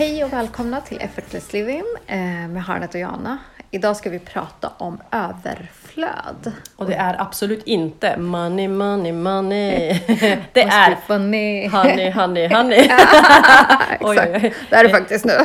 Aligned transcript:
Hej 0.00 0.24
och 0.24 0.32
välkomna 0.32 0.80
till 0.80 0.98
Effortless 1.00 1.52
Living 1.52 1.84
eh, 2.06 2.18
med 2.48 2.62
Harnet 2.62 2.94
och 2.94 3.00
Jana. 3.00 3.38
Idag 3.70 3.96
ska 3.96 4.10
vi 4.10 4.18
prata 4.18 4.72
om 4.78 5.00
överflöd. 5.10 6.52
Och 6.76 6.86
det 6.86 6.94
är 6.94 7.20
absolut 7.20 7.62
inte 7.66 8.16
money, 8.16 8.68
money, 8.68 9.12
money. 9.12 10.00
Det 10.52 10.62
är 10.62 10.96
funny. 11.06 11.68
honey, 11.68 12.10
honey, 12.10 12.48
honey. 12.54 12.78
Exakt. 12.78 14.02
Oj, 14.04 14.18
oj. 14.20 14.54
Det 14.70 14.76
är 14.76 14.84
det 14.84 14.90
faktiskt 14.90 15.24
nu. 15.24 15.38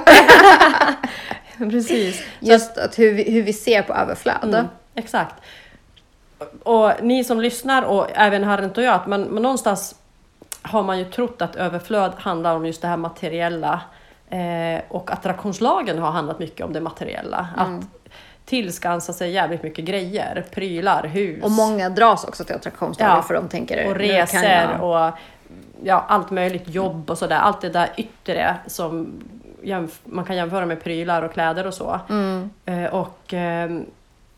Precis. 1.72 2.24
Just 2.40 2.78
att 2.78 3.00
hur, 3.00 3.14
vi, 3.14 3.32
hur 3.32 3.44
vi 3.44 3.54
ser 3.54 3.82
på 3.82 3.94
överflöd. 3.94 4.44
Mm, 4.44 4.66
exakt. 4.96 5.36
Och 6.64 6.92
ni 7.02 7.24
som 7.24 7.42
lyssnar 7.42 7.82
och 7.82 8.08
även 8.14 8.44
Harriet 8.44 8.78
och 8.78 8.84
jag, 8.84 8.94
att 8.94 9.08
man, 9.08 9.34
man 9.34 9.44
någonstans 9.44 9.96
har 10.62 10.84
man 10.84 11.00
ju 11.00 11.06
trott 11.06 11.42
att 11.42 11.56
överflöd 11.56 12.12
handlar 12.18 12.56
om 12.56 12.66
just 12.66 12.82
det 12.82 12.88
här 12.88 12.98
materiella. 12.98 13.82
Eh, 14.30 14.82
och 14.88 15.12
attraktionslagen 15.12 16.00
har 16.00 16.12
handlat 16.12 16.40
mycket 16.40 16.66
om 16.66 16.74
det 16.74 16.82
materiella. 16.82 17.48
Mm. 17.60 17.80
Att 17.80 17.86
tillskansa 18.46 19.14
sig 19.14 19.32
jävligt 19.32 19.64
mycket 19.64 19.86
grejer, 19.86 20.46
prylar, 20.54 21.04
hus. 21.04 21.44
Och 21.44 21.52
många 21.52 21.90
dras 21.90 22.24
också 22.24 22.44
till 22.44 22.56
attraktionslagen 22.56 23.16
Ja. 23.16 23.22
för 23.22 23.34
de 23.34 23.48
tänker 23.48 23.88
och 23.88 23.96
resor 23.96 24.44
jag- 24.44 24.84
och 24.84 25.14
ja, 25.84 26.06
allt 26.08 26.32
möjligt, 26.32 26.70
jobb 26.70 27.10
och 27.10 27.18
sådär. 27.18 27.36
Allt 27.38 27.62
det 27.62 27.70
där 27.70 27.90
yttre 27.98 28.56
som 28.68 29.14
man 30.04 30.26
kan 30.26 30.36
jämföra 30.36 30.66
med 30.66 30.84
prylar 30.84 31.22
och 31.22 31.34
kläder 31.34 31.68
och 31.68 31.74
så. 31.74 32.00
Mm. 32.10 32.50
Eh, 32.66 32.86
och 32.86 33.34
eh, 33.34 33.70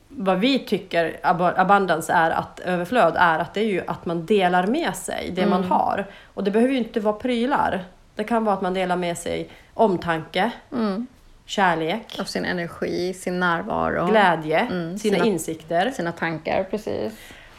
vad 0.09 0.39
vi 0.39 0.59
tycker 0.59 1.17
ab- 1.23 1.53
abundance 1.57 2.13
är 2.13 2.31
att 2.31 2.59
överflöd 2.59 3.15
är 3.17 3.39
att 3.39 3.53
det 3.53 3.59
är 3.59 3.65
ju 3.65 3.81
att 3.87 4.05
man 4.05 4.25
delar 4.25 4.67
med 4.67 4.95
sig 4.95 5.31
det 5.35 5.45
man 5.45 5.59
Mm. 5.59 5.71
har. 5.71 6.05
Och 6.33 6.43
det 6.43 6.51
behöver 6.51 6.73
ju 6.73 6.79
inte 6.79 6.99
vara 6.99 7.13
prylar. 7.15 7.83
Det 8.15 8.23
kan 8.23 8.45
vara 8.45 8.55
att 8.55 8.61
man 8.61 8.73
delar 8.73 8.95
med 8.95 9.17
sig 9.17 9.49
omtanke, 9.81 10.51
Mm. 10.71 11.07
kärlek, 11.45 12.17
Av 12.19 12.23
sin 12.23 12.45
energi, 12.45 13.13
sin 13.13 13.39
närvaro, 13.39 14.05
glädje, 14.05 14.59
Mm, 14.59 14.97
sina, 14.97 15.15
sina- 15.15 15.25
insikter. 15.25 15.91
sina 15.91 16.11
tankar. 16.11 16.63
Precis. 16.63 17.13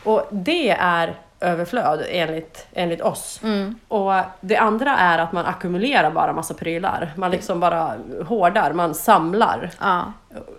Och 0.04 0.26
det 0.30 0.70
är 0.70 1.14
överflöd 1.40 2.04
enligt, 2.08 2.66
enligt 2.72 3.00
oss. 3.00 3.40
Mm. 3.42 3.74
Och 3.88 4.12
det 4.40 4.56
andra 4.56 4.96
är 4.98 5.18
att 5.18 5.32
man 5.32 5.46
ackumulerar 5.46 6.10
bara 6.10 6.32
massa 6.32 6.54
prylar. 6.54 7.12
Man 7.16 7.30
liksom 7.30 7.60
bara 7.60 7.94
hårdar, 8.26 8.72
man 8.72 8.94
samlar 8.94 9.70
Ja. 9.80 10.12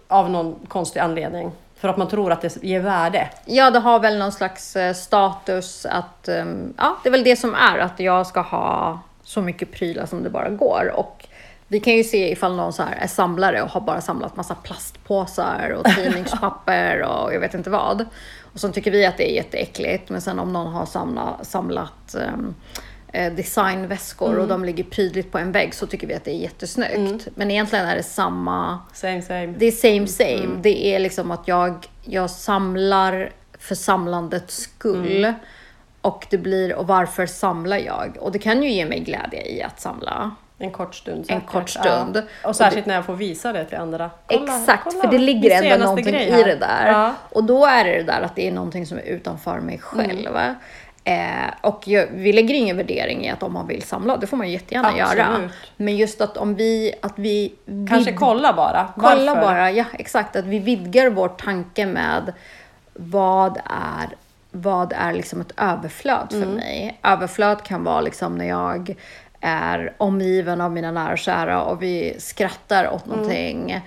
av 0.07 0.29
någon 0.29 0.55
konstig 0.67 0.99
anledning. 0.99 1.51
För 1.79 1.87
att 1.87 1.97
man 1.97 2.07
tror 2.07 2.31
att 2.31 2.41
det 2.41 2.63
ger 2.63 2.79
värde. 2.79 3.29
Ja, 3.45 3.71
det 3.71 3.79
har 3.79 3.99
väl 3.99 4.17
någon 4.17 4.31
slags 4.31 4.75
eh, 4.75 4.93
status 4.93 5.85
att, 5.85 6.27
ehm, 6.27 6.73
ja, 6.77 6.97
det 7.03 7.09
är 7.09 7.11
väl 7.11 7.23
det 7.23 7.35
som 7.35 7.55
är 7.55 7.77
att 7.79 7.99
jag 7.99 8.27
ska 8.27 8.41
ha 8.41 8.99
så 9.23 9.41
mycket 9.41 9.71
prylar 9.71 10.05
som 10.05 10.23
det 10.23 10.29
bara 10.29 10.49
går. 10.49 10.91
Och 10.95 11.25
vi 11.71 11.79
kan 11.79 11.93
ju 11.93 12.03
se 12.03 12.31
ifall 12.31 12.55
någon 12.55 12.73
så 12.73 12.83
här 12.83 12.95
är 12.95 13.07
samlare 13.07 13.61
och 13.61 13.69
har 13.69 13.81
bara 13.81 14.01
samlat 14.01 14.35
massa 14.35 14.55
plastpåsar 14.55 15.69
och 15.69 15.85
tidningspapper 15.95 17.01
och 17.01 17.33
jag 17.33 17.39
vet 17.39 17.53
inte 17.53 17.69
vad. 17.69 18.05
Och 18.53 18.59
så 18.59 18.69
tycker 18.69 18.91
vi 18.91 19.05
att 19.05 19.17
det 19.17 19.31
är 19.31 19.35
jätteäckligt. 19.35 20.09
Men 20.09 20.21
sen 20.21 20.39
om 20.39 20.53
någon 20.53 20.73
har 20.73 20.85
samla, 20.85 21.39
samlat 21.41 22.15
eh, 23.13 23.33
designväskor 23.33 24.39
och 24.39 24.47
de 24.47 24.65
ligger 24.65 24.83
prydligt 24.83 25.31
på 25.31 25.37
en 25.37 25.51
vägg 25.51 25.73
så 25.73 25.87
tycker 25.87 26.07
vi 26.07 26.13
att 26.13 26.23
det 26.23 26.31
är 26.31 26.39
jättesnyggt. 26.39 27.27
Men 27.35 27.51
egentligen 27.51 27.85
är 27.85 27.95
det 27.95 28.03
samma 28.03 28.79
Same 28.93 29.21
same. 29.21 29.47
det 29.57 29.65
är 29.65 29.71
same 29.71 30.07
same. 30.07 30.59
Det 30.61 30.95
är 30.95 30.99
liksom 30.99 31.31
att 31.31 31.47
jag, 31.47 31.87
jag 32.01 32.29
samlar 32.29 33.31
för 33.59 33.75
samlandets 33.75 34.57
skull. 34.57 35.33
Och 36.01 36.27
det 36.29 36.37
blir, 36.37 36.75
och 36.75 36.87
varför 36.87 37.25
samlar 37.25 37.77
jag? 37.77 38.17
Och 38.19 38.31
det 38.31 38.39
kan 38.39 38.63
ju 38.63 38.71
ge 38.71 38.85
mig 38.85 38.99
glädje 38.99 39.47
i 39.47 39.63
att 39.63 39.81
samla. 39.81 40.31
En 40.59 40.71
kort 40.71 40.95
stund 40.95 41.17
En 41.19 41.23
säkert. 41.25 41.45
kort 41.45 41.69
stund. 41.69 42.23
Ja. 42.43 42.49
Och 42.49 42.55
särskilt 42.55 42.85
när 42.85 42.95
jag 42.95 43.05
får 43.05 43.13
visa 43.15 43.53
det 43.53 43.65
till 43.65 43.77
andra. 43.77 44.09
Kolla, 44.27 44.43
Exakt, 44.59 44.83
kolla, 44.83 45.01
för 45.01 45.07
det 45.11 45.17
ligger 45.17 45.63
ändå 45.63 45.85
någonting 45.85 46.15
i 46.15 46.43
det 46.43 46.55
där. 46.55 46.87
Ja. 46.91 47.13
Och 47.31 47.43
då 47.43 47.65
är 47.65 47.83
det 47.85 47.91
det 47.97 48.03
där 48.03 48.21
att 48.21 48.35
det 48.35 48.47
är 48.47 48.51
någonting 48.51 48.85
som 48.85 48.97
är 48.97 49.01
utanför 49.03 49.59
mig 49.59 49.79
själv. 49.79 50.37
Eh, 51.03 51.15
och 51.61 51.87
jag, 51.87 52.07
vi 52.11 52.33
lägger 52.33 52.53
ingen 52.55 52.77
värdering 52.77 53.25
i 53.25 53.29
att 53.29 53.43
om 53.43 53.53
man 53.53 53.67
vill 53.67 53.81
samla, 53.81 54.17
det 54.17 54.27
får 54.27 54.37
man 54.37 54.51
jättegärna 54.51 54.97
göra. 54.97 55.25
Absolut. 55.27 55.51
Men 55.77 55.97
just 55.97 56.21
att 56.21 56.37
om 56.37 56.55
vi, 56.55 56.93
att 57.01 57.13
vi 57.15 57.53
Kanske 57.89 58.13
kolla 58.13 58.53
bara. 58.53 58.87
Kolla 58.95 59.33
Varför? 59.35 59.41
bara, 59.41 59.71
ja 59.71 59.85
exakt. 59.93 60.35
Att 60.35 60.45
vi 60.45 60.59
vidgar 60.59 61.09
vår 61.09 61.27
tanke 61.27 61.85
med 61.85 62.33
vad 62.93 63.57
är, 63.65 64.09
vad 64.51 64.93
är 64.93 65.13
liksom 65.13 65.41
ett 65.41 65.51
överflöd 65.57 66.27
för 66.29 66.37
Mm. 66.37 66.53
mig. 66.53 66.99
Överflöd 67.03 67.63
kan 67.63 67.83
vara 67.83 68.01
liksom 68.01 68.35
när 68.35 68.45
jag 68.45 68.95
är 69.41 69.93
omgiven 69.97 70.61
av 70.61 70.71
mina 70.71 70.91
nära 70.91 71.11
och 71.11 71.17
kära 71.17 71.61
och 71.63 71.83
vi 71.83 72.15
skrattar 72.19 72.89
åt 72.93 73.05
Mm. 73.05 73.17
någonting 73.17 73.81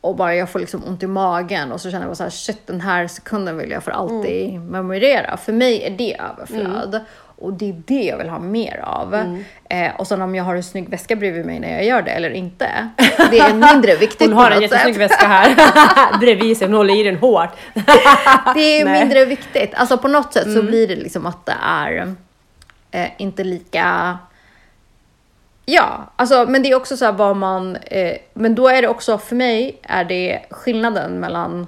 och 0.00 0.16
bara 0.16 0.34
jag 0.34 0.50
får 0.50 0.58
liksom 0.58 0.84
ont 0.86 1.02
i 1.02 1.06
magen 1.06 1.72
och 1.72 1.80
så 1.80 1.90
känner 1.90 2.02
jag 2.02 2.10
bara 2.10 2.14
så 2.14 2.22
här, 2.22 2.30
shit 2.30 2.66
den 2.66 2.80
här 2.80 3.06
sekunden 3.06 3.56
vill 3.58 3.70
jag 3.70 3.82
för 3.84 3.90
alltid 3.90 4.50
Mm. 4.50 4.66
memorera. 4.66 5.36
För 5.36 5.52
mig 5.52 5.82
är 5.86 5.90
det 5.90 6.16
överflöd. 6.32 7.00
Och 7.40 7.52
det 7.52 7.68
är 7.68 7.82
det 7.86 8.02
jag 8.02 8.18
vill 8.18 8.28
ha 8.28 8.38
mer 8.38 8.80
av. 8.84 9.14
Mm. 9.14 9.44
Eh, 9.70 9.96
och 10.00 10.06
sen 10.06 10.22
om 10.22 10.34
jag 10.34 10.44
har 10.44 10.54
en 10.56 10.62
snygg 10.62 10.88
väska 10.88 11.16
bredvid 11.16 11.46
mig 11.46 11.60
när 11.60 11.72
jag 11.72 11.84
gör 11.84 12.02
det 12.02 12.10
eller 12.10 12.30
inte. 12.30 12.88
Det 13.30 13.38
är 13.38 13.54
mindre 13.72 13.96
viktigt 13.96 14.28
Hon 14.28 14.36
har 14.38 14.50
en 14.50 14.60
jättesnygg 14.62 14.94
sätt. 14.94 15.02
väska 15.10 15.26
här 15.26 15.54
bredvid 16.20 16.56
sig, 16.56 16.66
hon 16.66 16.76
håller 16.76 17.00
i 17.00 17.02
den 17.02 17.16
hårt. 17.16 17.50
Det 17.74 17.80
är 17.80 18.54
Nej. 18.54 18.80
Mm. 18.80 18.92
mindre 18.98 19.24
viktigt. 19.24 19.74
Alltså 19.74 19.98
på 19.98 20.08
något 20.08 20.32
sätt 20.32 20.52
så 20.52 20.62
blir 20.62 20.88
det 20.88 20.96
liksom 20.96 21.26
att 21.26 21.46
det 21.46 21.54
är 21.62 22.14
eh, 22.90 23.06
inte 23.18 23.44
lika... 23.44 24.18
Ja, 25.70 26.12
alltså, 26.16 26.46
men 26.48 26.62
det 26.62 26.70
är 26.70 26.74
också 26.74 26.96
så 26.96 27.04
här 27.04 27.12
vad 27.12 27.36
man... 27.36 27.76
Eh, 27.76 28.16
men 28.34 28.54
då 28.54 28.68
är 28.68 28.82
det 28.82 28.88
också, 28.88 29.18
för 29.18 29.36
mig, 29.36 29.78
är 29.82 30.04
det 30.04 30.40
skillnaden 30.50 31.20
mellan 31.20 31.66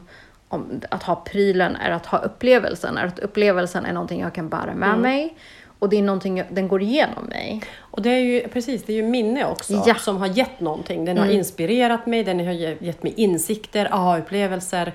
om, 0.49 0.81
att 0.91 1.03
ha 1.03 1.15
prylen 1.17 1.77
är 1.77 1.91
att 1.91 2.07
ha 2.07 2.19
upplevelsen. 2.19 2.99
Är 2.99 3.07
att 3.07 3.19
upplevelsen 3.19 3.87
är 3.87 3.93
någonting 3.93 4.21
jag 4.21 4.33
kan 4.33 4.49
bära 4.49 4.75
med 4.75 4.89
Mm. 4.89 5.01
mig 5.01 5.37
och 5.79 5.89
det 5.89 5.97
är 5.99 6.03
någonting 6.03 6.43
den 6.51 6.69
går 6.69 6.83
igenom 6.83 7.25
mig. 7.25 7.63
Och 7.81 8.03
det 8.03 8.11
är 8.11 8.19
ju 8.19 8.49
precis, 8.49 8.85
det 8.85 8.93
är 8.93 8.97
ju 8.97 9.03
minne 9.03 9.45
också 9.45 9.73
Ja. 9.73 9.83
Mm. 9.85 9.97
som 9.97 10.17
har 10.17 10.27
gett 10.27 10.61
någonting. 10.61 11.05
Den 11.05 11.19
har 11.19 11.27
inspirerat 11.31 12.07
mig, 12.07 12.25
den 12.25 12.47
har 12.47 12.53
ge- 12.53 12.77
gett 12.81 13.03
mig 13.03 13.13
insikter, 13.17 13.89
aha-upplevelser. 13.95 14.93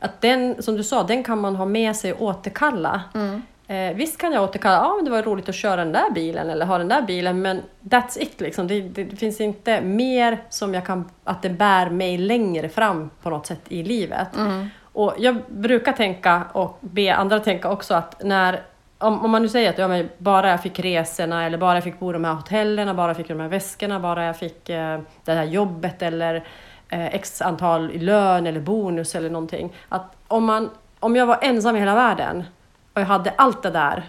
Att 0.00 0.20
den, 0.20 0.62
som 0.62 0.76
du 0.76 0.82
sa, 0.82 1.02
den 1.02 1.24
kan 1.24 1.40
man 1.40 1.56
ha 1.56 1.64
med 1.64 1.96
sig 1.96 2.12
och 2.12 2.22
återkalla. 2.22 3.02
Mm. 3.14 3.42
Eh, 3.66 3.94
visst 3.94 4.18
kan 4.18 4.32
jag 4.32 4.42
återkalla, 4.42 4.76
ja 4.76 4.94
men 4.96 5.04
det 5.04 5.10
var 5.10 5.22
roligt 5.22 5.48
att 5.48 5.54
köra 5.54 5.76
den 5.76 5.92
där 5.92 6.10
bilen 6.10 6.50
eller 6.50 6.66
ha 6.66 6.78
den 6.78 6.88
där 6.88 7.02
bilen, 7.02 7.42
men 7.42 7.62
that's 7.82 8.18
it 8.20 8.40
liksom. 8.40 8.66
Det, 8.66 8.80
det, 8.80 9.04
det 9.04 9.16
finns 9.16 9.40
inte 9.40 9.80
mer 9.80 10.38
som 10.50 10.74
jag 10.74 10.86
kan, 10.86 11.10
att 11.24 11.42
det 11.42 11.50
bär 11.50 11.90
mig 11.90 12.18
längre 12.18 12.68
fram 12.68 13.10
på 13.22 13.30
något 13.30 13.46
sätt 13.46 13.60
i 13.68 13.82
livet. 13.82 14.36
Mm. 14.36 14.68
Och 14.92 15.14
jag 15.18 15.36
brukar 15.48 15.92
tänka 15.92 16.42
och 16.52 16.78
be 16.80 17.14
andra 17.14 17.40
tänka 17.40 17.70
också 17.70 17.94
att 17.94 18.22
när 18.24 18.60
om, 18.98 19.24
om 19.24 19.30
man 19.30 19.42
nu 19.42 19.48
säger 19.48 19.70
att 19.70 19.78
ja, 19.78 19.88
men 19.88 20.08
bara 20.18 20.50
jag 20.50 20.62
fick 20.62 20.78
resorna 20.78 21.46
eller 21.46 21.58
bara 21.58 21.74
jag 21.74 21.84
fick 21.84 21.98
bo 21.98 22.10
i 22.10 22.12
de 22.12 22.24
här 22.24 22.34
hotellen, 22.34 22.96
bara 22.96 23.08
jag 23.08 23.16
fick 23.16 23.28
de 23.28 23.40
här 23.40 23.48
väskorna, 23.48 24.00
bara 24.00 24.24
jag 24.24 24.36
fick 24.36 24.68
eh, 24.68 25.00
det 25.24 25.32
här 25.32 25.44
jobbet 25.44 26.02
eller 26.02 26.44
eh, 26.88 27.06
x 27.06 27.42
antal 27.42 27.90
i 27.90 27.98
lön 27.98 28.46
eller 28.46 28.60
bonus 28.60 29.14
eller 29.14 29.30
någonting. 29.30 29.72
Att 29.88 30.16
om, 30.28 30.44
man, 30.44 30.70
om 31.00 31.16
jag 31.16 31.26
var 31.26 31.38
ensam 31.42 31.76
i 31.76 31.80
hela 31.80 31.94
världen 31.94 32.44
och 32.94 33.00
jag 33.00 33.06
hade 33.06 33.30
allt 33.36 33.62
det 33.62 33.70
där 33.70 34.04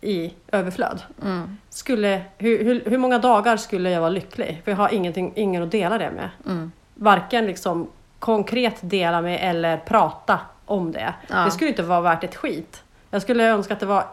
i 0.00 0.32
överflöd. 0.52 1.02
Mm. 1.22 1.56
Skulle, 1.70 2.22
hur, 2.38 2.64
hur, 2.64 2.82
hur 2.86 2.98
många 2.98 3.18
dagar 3.18 3.56
skulle 3.56 3.90
jag 3.90 4.00
vara 4.00 4.10
lycklig? 4.10 4.60
För 4.64 4.70
jag 4.70 4.76
har 4.78 4.94
ingenting, 4.94 5.32
ingen 5.36 5.62
att 5.62 5.70
dela 5.70 5.98
det 5.98 6.10
med. 6.10 6.30
Mm. 6.46 6.72
Varken 6.94 7.46
liksom 7.46 7.88
konkret 8.18 8.76
dela 8.80 9.20
med 9.20 9.38
eller 9.42 9.76
prata 9.76 10.38
om 10.66 10.92
det. 10.92 11.14
Ja. 11.28 11.44
Det 11.44 11.50
skulle 11.50 11.70
inte 11.70 11.82
vara 11.82 12.00
värt 12.00 12.24
ett 12.24 12.34
skit. 12.34 12.82
Jag 13.10 13.22
skulle 13.22 13.44
önska 13.44 13.74
att 13.74 13.80
det 13.80 13.86
var 13.86 14.04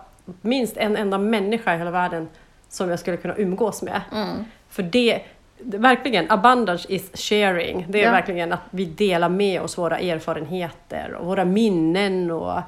minst 0.42 0.78
en 0.78 0.98
enda 0.98 1.18
människa 1.18 1.76
i 1.76 1.78
hela 1.78 1.92
världen 1.92 2.28
som 2.70 2.90
jag 2.90 3.00
skulle 3.00 3.18
kunna 3.18 3.36
umgås 3.36 3.82
med. 3.82 4.02
Mm. 4.14 4.46
För 4.70 4.84
det, 4.84 5.22
verkligen, 5.60 6.32
abundance 6.32 6.92
is 6.94 7.12
sharing. 7.14 7.86
Det 7.90 8.00
är 8.00 8.06
Ja. 8.06 8.12
verkligen 8.12 8.54
att 8.54 8.60
vi 8.70 8.86
delar 8.86 9.30
med 9.30 9.62
oss 9.62 9.78
våra 9.78 10.00
erfarenheter 10.00 11.14
och 11.14 11.26
våra 11.26 11.46
minnen. 11.46 12.32
Och, 12.32 12.62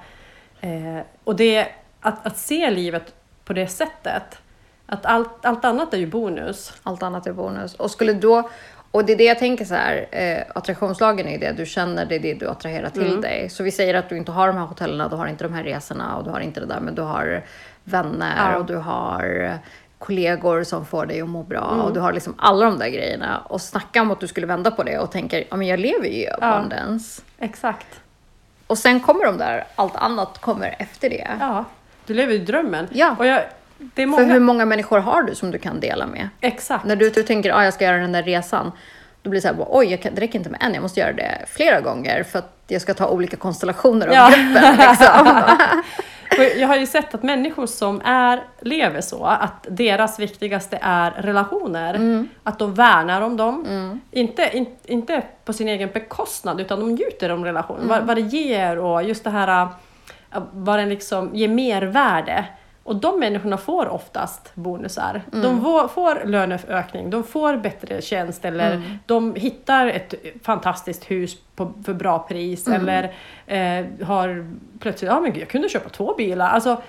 eh, 0.66 1.04
och 1.24 1.36
det, 1.36 1.68
att, 2.02 2.26
att 2.28 2.38
se 2.38 2.70
livet 2.70 3.14
på 3.46 3.54
det 3.54 3.68
sättet. 3.68 4.38
Att 4.88 5.06
allt, 5.06 5.46
allt 5.46 5.66
annat 5.66 5.94
är 5.94 5.98
ju 5.98 6.08
bonus. 6.08 6.74
Allt 6.84 7.04
annat 7.04 7.28
är 7.28 7.34
bonus. 7.34 7.76
Och 7.76 7.92
skulle 7.92 8.14
då, 8.14 8.50
och 8.92 9.06
det 9.06 9.14
är 9.14 9.18
det 9.18 9.24
jag 9.24 9.40
tänker 9.40 9.66
så 9.66 9.76
här, 9.76 10.06
eh, 10.12 10.44
attraktionslagen 10.56 11.28
är 11.28 11.40
det 11.40 11.52
du 11.52 11.66
känner, 11.66 12.06
det 12.06 12.16
är 12.16 12.20
det 12.20 12.34
du 12.34 12.50
attraherar 12.50 12.90
till 12.90 13.08
Mm. 13.08 13.22
dig. 13.22 13.50
Så 13.50 13.64
vi 13.64 13.72
säger 13.72 13.94
att 13.94 14.10
du 14.10 14.18
inte 14.18 14.32
har 14.32 14.48
de 14.48 14.58
här 14.58 14.66
hotellen, 14.66 15.10
du 15.10 15.16
har 15.16 15.28
inte 15.28 15.44
de 15.44 15.54
här 15.54 15.64
resorna 15.64 16.18
och 16.18 16.24
du 16.24 16.30
har 16.30 16.40
inte 16.40 16.60
det 16.60 16.66
där, 16.66 16.80
men 16.80 16.96
du 16.96 17.02
har 17.02 17.44
vänner 17.84 18.52
Ja. 18.52 18.58
och 18.58 18.66
du 18.66 18.76
har 18.76 19.58
kollegor 20.00 20.64
som 20.64 20.86
får 20.86 21.06
dig 21.06 21.22
att 21.22 21.30
må 21.30 21.44
bra 21.44 21.70
Mm. 21.74 21.82
och 21.86 21.94
du 21.94 22.00
har 22.00 22.14
liksom 22.14 22.36
alla 22.38 22.66
de 22.66 22.80
där 22.80 22.90
grejerna. 22.90 23.38
Och 23.50 23.62
snacka 23.62 24.02
om 24.02 24.12
att 24.12 24.20
du 24.20 24.28
skulle 24.28 24.48
vända 24.48 24.72
på 24.72 24.84
det 24.84 25.00
och 25.00 25.12
tänker, 25.12 25.44
ja 25.50 25.56
men 25.56 25.68
jag 25.68 25.80
lever 25.80 26.06
ju 26.08 26.12
i 26.22 26.28
abundance. 26.42 27.22
Exakt. 27.40 27.88
Och 28.68 28.78
sen 28.78 29.00
kommer 29.00 29.26
de 29.26 29.38
där, 29.38 29.64
allt 29.76 29.96
annat 29.96 30.42
kommer 30.42 30.76
efter 30.80 31.10
det. 31.10 31.28
Ja, 31.40 31.66
du 32.06 32.14
lever 32.14 32.34
i 32.34 32.38
drömmen. 32.38 32.88
Ja. 32.92 33.16
Och 33.20 33.26
jag, 33.26 33.42
det 33.78 34.04
är 34.04 34.08
För 34.08 34.18
hur 34.24 34.28
många... 34.28 34.40
många 34.40 34.66
människor 34.66 35.00
har 35.00 35.22
du 35.24 35.36
som 35.36 35.52
du 35.52 35.58
kan 35.58 35.80
dela 35.80 36.08
med? 36.08 36.30
Exakt. 36.42 36.86
När 36.86 36.96
du, 36.96 37.10
du 37.10 37.24
tänker 37.24 37.52
att 37.52 37.58
ah, 37.60 37.64
jag 37.64 37.74
ska 37.74 37.86
göra 37.86 37.98
den 37.98 38.12
där 38.12 38.24
resan, 38.24 38.72
då 39.22 39.30
blir 39.30 39.42
det 39.42 39.48
så 39.48 39.54
här, 39.56 39.66
oj, 39.70 39.88
jag 39.92 40.02
kan, 40.02 40.16
det 40.16 40.22
räcker 40.22 40.40
inte 40.40 40.50
med 40.50 40.64
en, 40.64 40.74
jag 40.74 40.82
måste 40.82 41.00
göra 41.00 41.14
det 41.14 41.46
flera 41.48 41.82
gånger 41.82 42.24
för 42.24 42.40
att 42.40 42.52
jag 42.68 42.82
ska 42.82 42.94
ta 42.94 43.08
olika 43.08 43.38
konstellationer 43.38 44.08
av 44.08 44.14
Ja. 44.14 44.28
gruppen. 44.30 44.76
Liksom. 44.90 45.28
Jag 46.58 46.68
har 46.68 46.76
ju 46.76 46.86
sett 46.86 47.16
att 47.16 47.24
människor 47.24 47.66
som 47.66 48.02
är, 48.06 48.44
lever 48.62 49.02
så, 49.02 49.26
att 49.26 49.68
deras 49.70 50.20
viktigaste 50.20 50.80
är 50.82 51.12
relationer. 51.12 51.94
Mm. 51.94 52.30
Att 52.44 52.60
de 52.60 52.74
värnar 52.74 53.22
om 53.22 53.38
dem. 53.38 54.02
Inte, 54.12 54.50
in, 54.54 54.66
inte 54.86 55.24
på 55.46 55.54
sin 55.54 55.68
egen 55.68 55.90
bekostnad, 55.94 56.62
utan 56.62 56.80
de 56.80 56.92
njuter 56.92 57.30
om 57.32 57.46
relationen. 57.46 57.84
Mm. 57.84 57.90
Vad, 57.90 58.08
vad 58.08 58.18
det 58.18 58.38
ger 58.38 58.80
och 58.80 59.04
just 59.04 59.24
det 59.24 59.30
här 59.30 59.62
äh, 59.62 60.42
vad 60.54 60.80
den 60.80 60.90
liksom 60.90 61.36
ger 61.36 61.48
mervärde. 61.48 62.46
Och 62.88 62.96
de 62.96 63.20
människorna 63.20 63.58
får 63.58 63.88
oftast 63.90 64.52
bonusar. 64.56 65.22
Mm. 65.34 65.44
De 65.44 65.62
får, 65.90 66.26
löneökning, 66.26 67.10
de 67.10 67.24
får 67.24 67.58
bättre 67.58 68.02
tjänst 68.02 68.46
eller 68.46 68.72
Mm. 68.76 68.98
de 69.06 69.36
hittar 69.36 69.88
ett 69.88 70.14
fantastiskt 70.44 71.12
hus 71.12 71.38
på, 71.56 71.74
för 71.86 71.94
bra 71.94 72.20
pris 72.20 72.68
Mm. 72.68 72.82
eller 72.82 73.14
eh, 73.48 74.06
har 74.08 74.48
plötsligt, 74.80 75.12
ja 75.12 75.20
men 75.20 75.32
gud, 75.34 75.42
jag 75.42 75.50
kunde 75.50 75.70
köpa 75.70 75.90
två 75.90 76.14
bilar. 76.18 76.48
Alltså, 76.50 76.82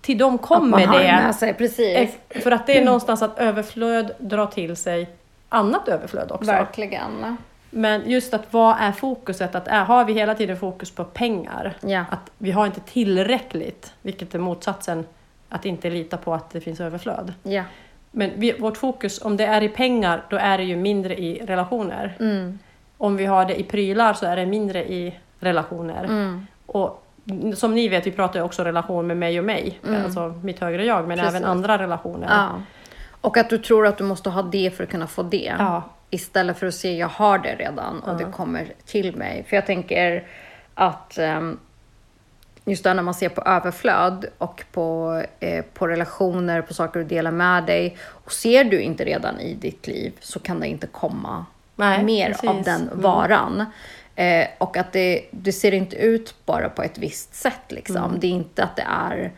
till 0.00 0.18
dem 0.18 0.34
Att 0.34 0.42
kommer 0.42 0.68
man 0.78 0.88
har 0.88 0.98
det 0.98 1.04
med 1.04 1.34
sig, 1.34 1.54
precis. 1.54 2.18
För 2.30 2.50
att 2.50 2.66
det 2.66 2.78
är 2.78 2.84
någonstans 2.84 3.22
att 3.22 3.38
överflöd 3.38 4.12
drar 4.18 4.46
till 4.46 4.76
sig 4.76 5.10
annat 5.48 5.88
överflöd 5.88 6.32
också. 6.32 6.50
Verkligen. 6.50 7.36
Men 7.70 8.10
just 8.10 8.34
att 8.34 8.42
vad 8.52 8.76
är 8.80 8.92
fokuset? 8.92 9.54
Att 9.54 9.68
är, 9.68 9.84
har 9.84 10.04
vi 10.04 10.12
hela 10.12 10.34
tiden 10.34 10.56
fokus 10.56 10.90
på 10.90 11.04
pengar? 11.04 11.74
Ja. 11.80 12.04
Att 12.10 12.30
vi 12.38 12.50
har 12.50 12.66
inte 12.66 12.80
tillräckligt, 12.80 13.92
vilket 14.02 14.34
är 14.34 14.38
motsatsen 14.38 15.04
att 15.52 15.64
inte 15.64 15.90
lita 15.90 16.16
på 16.16 16.34
att 16.34 16.50
det 16.50 16.60
finns 16.60 16.80
överflöd. 16.80 17.32
Ja. 17.42 17.62
Men 18.10 18.30
vi, 18.36 18.52
vårt 18.52 18.76
fokus, 18.76 19.24
om 19.24 19.36
det 19.36 19.44
är 19.44 19.62
i 19.62 19.68
pengar, 19.68 20.24
då 20.30 20.36
är 20.36 20.58
det 20.58 20.64
ju 20.64 20.76
mindre 20.76 21.20
i 21.20 21.42
relationer. 21.46 22.16
Mm. 22.20 22.58
Om 22.98 23.16
vi 23.16 23.26
har 23.26 23.44
det 23.44 23.60
i 23.60 23.62
prylar 23.62 24.14
så 24.14 24.26
är 24.26 24.36
det 24.36 24.46
mindre 24.46 24.84
i 24.84 25.18
relationer. 25.38 26.04
Mm. 26.04 26.46
Och 26.66 27.06
som 27.54 27.74
ni 27.74 27.88
vet, 27.88 28.06
vi 28.06 28.10
pratar 28.10 28.40
ju 28.40 28.44
också 28.44 28.64
relation 28.64 29.06
med 29.06 29.16
mig 29.16 29.38
och 29.38 29.44
mig, 29.44 29.80
alltså 30.04 30.34
mitt 30.42 30.60
högre 30.60 30.84
jag, 30.84 31.08
men 31.08 31.18
Mm. 31.18 31.24
Precis. 31.24 31.36
även 31.40 31.50
andra 31.50 31.78
relationer. 31.78 32.28
Ja. 32.30 32.62
Och 33.20 33.36
att 33.36 33.50
du 33.50 33.58
tror 33.58 33.86
att 33.86 33.98
du 33.98 34.04
måste 34.04 34.30
ha 34.30 34.42
det 34.42 34.76
för 34.76 34.84
att 34.84 34.90
kunna 34.90 35.06
få 35.06 35.22
det. 35.22 35.54
Ja. 35.58 35.82
Istället 36.10 36.58
för 36.58 36.66
att 36.66 36.74
se, 36.74 36.96
jag 36.96 37.08
har 37.08 37.38
det 37.38 37.54
redan 37.54 38.00
och 38.00 38.16
det 38.18 38.24
kommer 38.24 38.72
till 38.84 39.16
mig. 39.16 39.44
För 39.48 39.56
jag 39.56 39.66
tänker 39.66 40.26
att 40.74 41.18
ehm, 41.18 41.58
just 42.64 42.84
där 42.84 42.94
när 42.94 43.02
man 43.02 43.14
ser 43.14 43.28
på 43.28 43.42
överflöd 43.42 44.26
och 44.38 44.64
på, 44.72 45.22
eh, 45.40 45.64
på 45.74 45.88
relationer, 45.88 46.62
på 46.62 46.74
saker 46.74 47.00
du 47.00 47.06
delar 47.06 47.30
med 47.30 47.64
dig. 47.64 47.96
Och 48.02 48.32
ser 48.32 48.64
du 48.64 48.80
inte 48.80 49.04
redan 49.04 49.40
i 49.40 49.54
ditt 49.54 49.86
liv 49.86 50.12
så 50.20 50.38
kan 50.40 50.60
det 50.60 50.66
inte 50.66 50.86
komma 50.86 51.46
Nej, 51.76 52.04
mer 52.04 52.26
precis. 52.28 52.48
av 52.50 52.62
den 52.62 52.82
Mm. 52.82 53.00
varan. 53.00 53.64
Eh, 54.14 54.46
och 54.58 54.76
att 54.76 54.92
det, 54.92 55.24
det 55.30 55.52
ser 55.52 55.74
inte 55.74 55.96
ut 55.96 56.34
bara 56.46 56.68
på 56.68 56.82
ett 56.82 56.98
visst 56.98 57.34
sätt. 57.34 57.60
Liksom. 57.68 57.96
Mm. 57.96 58.20
Det 58.20 58.26
är 58.26 58.30
inte 58.30 58.64
att 58.64 58.76
det 58.76 58.86
är 58.88 59.32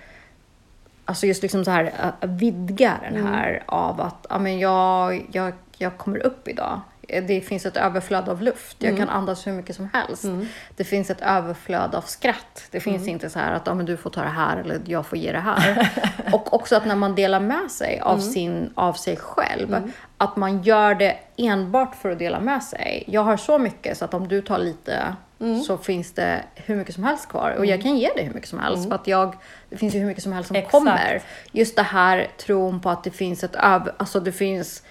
Alltså 1.07 1.27
just 1.27 1.43
liksom 1.43 1.65
så 1.65 1.71
här 1.71 1.93
att 2.21 2.31
vidga 2.31 2.95
den 3.03 3.17
Mm. 3.21 3.33
här 3.33 3.63
av 3.67 4.01
att 4.01 4.27
ja, 4.31 4.39
men 4.39 4.59
jag, 4.59 5.27
jag, 5.33 5.53
jag 5.79 5.97
kommer 5.97 6.27
upp 6.27 6.49
idag. 6.49 6.81
Det 7.09 7.41
finns 7.41 7.67
ett 7.67 7.77
överflöd 7.77 8.29
av 8.29 8.43
luft. 8.43 8.77
Jag 8.79 8.89
Mm. 8.89 8.99
kan 9.07 9.09
andas 9.09 9.47
hur 9.47 9.53
mycket 9.53 9.77
som 9.77 9.89
helst. 9.93 10.25
Det 10.77 10.85
finns 10.85 11.11
ett 11.11 11.21
överflöd 11.21 11.95
av 11.95 12.03
skratt. 12.03 12.63
Det 12.71 12.81
finns 12.81 13.03
Mm. 13.03 13.09
inte 13.09 13.31
så 13.31 13.39
här 13.39 13.53
att 13.53 13.63
ja, 13.67 13.75
men 13.75 13.87
du 13.87 13.97
får 13.97 14.11
ta 14.11 14.23
det 14.23 14.29
här 14.29 14.57
eller 14.57 14.81
jag 14.87 15.07
får 15.07 15.19
ge 15.19 15.33
det 15.33 15.39
här. 15.41 15.89
och 16.33 16.55
också 16.55 16.77
att 16.77 16.87
när 16.87 16.97
man 16.97 17.15
delar 17.15 17.41
med 17.41 17.71
sig 17.71 18.01
av, 18.01 18.19
Mm. 18.19 18.31
sin, 18.33 18.71
av 18.75 18.93
sig 18.93 19.17
själv, 19.17 19.77
att 20.19 20.37
man 20.37 20.63
gör 20.63 20.95
det 20.95 21.17
enbart 21.37 21.95
för 21.95 22.11
att 22.11 22.19
dela 22.19 22.41
med 22.41 22.63
sig. 22.63 23.05
Jag 23.07 23.25
har 23.25 23.37
så 23.37 23.59
mycket 23.59 23.99
så 23.99 24.05
att 24.05 24.15
om 24.15 24.29
du 24.29 24.43
tar 24.43 24.59
lite 24.59 25.15
Mm. 25.41 25.61
så 25.63 25.79
finns 25.79 26.13
det 26.13 26.41
hur 26.55 26.77
mycket 26.77 26.95
som 26.95 27.05
helst 27.05 27.29
kvar. 27.29 27.55
Och 27.59 27.67
jag 27.67 27.83
kan 27.83 27.97
ge 27.97 28.09
dig 28.13 28.25
hur 28.25 28.35
mycket 28.35 28.49
som 28.51 28.59
helst. 28.59 28.89
För 28.89 28.95
att 28.95 29.07
jag, 29.07 29.35
det 29.71 29.77
finns 29.77 29.95
ju 29.95 29.99
hur 29.99 30.07
mycket 30.07 30.23
som 30.23 30.33
helst 30.33 30.49
som 30.49 30.57
Exakt. 30.57 30.71
kommer. 30.73 31.23
Just 31.53 31.77
det 31.77 31.83
här 31.83 32.27
tron 32.39 32.81
på 32.81 32.91
att 32.91 33.05
det 33.05 33.11
finns 33.11 33.45
ett 33.45 33.55
över... 33.55 33.95
Alltså 33.97 34.21
det 34.21 34.33
finns... 34.33 34.83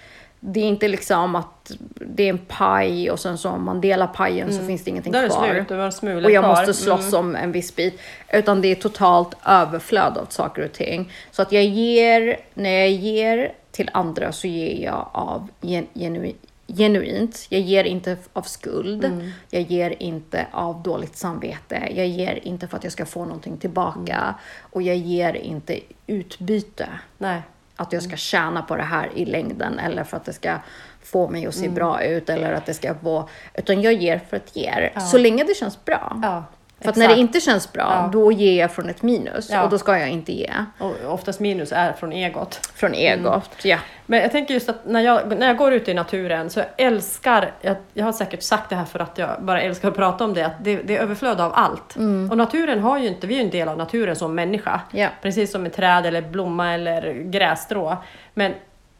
Det 0.46 0.60
är 0.60 0.64
inte 0.64 0.88
liksom 0.88 1.34
att 1.36 1.72
det 1.94 2.22
är 2.22 2.30
en 2.30 2.38
paj 2.38 3.10
och 3.10 3.20
sen 3.20 3.38
så 3.38 3.48
om 3.50 3.64
man 3.64 3.80
delar 3.80 4.06
pajen 4.06 4.52
så 4.52 4.66
finns 4.66 4.84
det 4.84 4.90
ingenting 4.90 5.12
Där 5.12 5.28
kvar. 5.28 5.48
slut, 5.48 5.68
det 5.68 5.76
var 5.76 5.90
smulor 5.90 6.24
och 6.24 6.30
jag 6.30 6.44
kvar. 6.44 6.50
måste 6.50 6.74
slåss 6.74 7.12
om 7.12 7.36
en 7.36 7.52
viss 7.52 7.76
bit. 7.76 8.00
Utan 8.32 8.60
det 8.60 8.68
är 8.68 8.74
totalt 8.74 9.34
överflöd 9.46 10.18
av 10.18 10.26
saker 10.26 10.64
och 10.64 10.72
ting. 10.72 11.12
Så 11.30 11.42
att 11.42 11.52
jag 11.52 11.64
ger, 11.64 12.40
när 12.54 12.70
jag 12.70 12.90
ger 12.90 13.52
till 13.70 13.90
andra 13.92 14.32
så 14.32 14.46
ger 14.46 14.84
jag 14.84 15.08
av 15.12 15.48
gen, 15.60 15.86
genu, 15.94 16.32
genuint. 16.66 17.46
Jag 17.48 17.60
ger 17.60 17.84
inte 17.84 18.16
av 18.32 18.42
skuld. 18.42 19.04
Mm. 19.04 19.30
Jag 19.50 19.62
ger 19.62 20.02
inte 20.02 20.46
av 20.52 20.82
dåligt 20.82 21.16
samvete. 21.16 21.88
Jag 21.94 22.06
ger 22.06 22.40
inte 22.42 22.68
för 22.68 22.76
att 22.76 22.84
jag 22.84 22.92
ska 22.92 23.06
få 23.06 23.24
någonting 23.24 23.56
tillbaka. 23.56 24.16
Mm. 24.16 24.34
Och 24.60 24.82
jag 24.82 24.96
ger 24.96 25.34
inte 25.34 25.80
utbyte. 26.06 26.88
Nej. 27.18 27.42
Att 27.76 27.92
jag 27.92 28.02
ska 28.02 28.16
tjäna 28.16 28.62
på 28.62 28.76
det 28.76 28.82
här 28.82 29.10
i 29.14 29.24
längden 29.24 29.78
eller 29.78 30.04
för 30.04 30.16
att 30.16 30.24
det 30.24 30.32
ska 30.32 30.58
få 31.02 31.28
mig 31.28 31.46
att 31.46 31.54
se 31.54 31.68
bra 31.68 32.02
ut 32.02 32.28
eller 32.28 32.52
att 32.52 32.66
det 32.66 32.74
ska 32.74 32.94
vara... 33.00 33.26
Utan 33.54 33.82
jag 33.82 33.92
ger 33.92 34.18
för 34.18 34.36
att 34.36 34.56
ge. 34.56 34.90
Så 35.10 35.18
länge 35.18 35.44
det 35.44 35.54
känns 35.54 35.84
bra. 35.84 36.18
Ja, 36.22 36.44
För 36.80 36.88
att 36.90 36.96
när 36.96 37.08
det 37.08 37.16
inte 37.16 37.40
känns 37.40 37.72
bra, 37.72 37.82
Ja. 37.82 38.10
då 38.12 38.32
ger 38.32 38.60
jag 38.60 38.72
från 38.72 38.88
ett 38.90 39.02
minus. 39.02 39.50
Ja. 39.50 39.62
Och 39.62 39.70
då 39.70 39.78
ska 39.78 39.98
jag 39.98 40.08
inte 40.08 40.32
ge 40.32 40.50
Och 40.78 40.92
oftast 41.14 41.40
minus 41.40 41.72
är 41.72 41.92
från 41.92 42.12
egot. 42.12 42.70
från 42.74 42.94
egot. 42.94 43.50
Ja. 43.62 43.78
Men 44.06 44.20
jag 44.20 44.32
tänker 44.32 44.54
just 44.54 44.68
att 44.68 44.86
när 44.86 45.00
jag, 45.00 45.38
när 45.38 45.46
jag 45.46 45.56
går 45.56 45.72
ut 45.72 45.88
i 45.88 45.94
naturen 45.94 46.50
så 46.50 46.58
jag 46.60 46.66
älskar, 46.86 47.50
jag, 47.60 47.76
jag 47.94 48.04
har 48.04 48.12
säkert 48.12 48.42
sagt 48.42 48.70
det 48.70 48.76
här 48.76 48.84
för 48.84 48.98
att 48.98 49.18
jag 49.18 49.30
bara 49.42 49.60
älskar 49.62 49.88
att 49.88 49.94
prata 49.96 50.24
om 50.24 50.34
det, 50.34 50.46
att 50.46 50.64
det, 50.64 50.76
det 50.76 50.96
är 50.96 51.00
överflöd 51.02 51.40
av 51.40 51.52
allt. 51.54 51.96
Och 52.30 52.36
naturen 52.36 52.80
har 52.80 52.98
ju 52.98 53.08
inte, 53.08 53.26
vi 53.26 53.34
är 53.34 53.38
ju 53.38 53.44
en 53.44 53.50
del 53.50 53.68
av 53.68 53.78
naturen 53.78 54.16
som 54.16 54.34
människa. 54.34 54.80
Ja. 54.90 55.08
Precis 55.22 55.52
som 55.52 55.66
ett 55.66 55.74
träd 55.74 56.06
eller 56.06 56.22
blomma 56.22 56.72
eller 56.74 57.12
grässtrå. 57.12 57.96
Men 58.34 58.52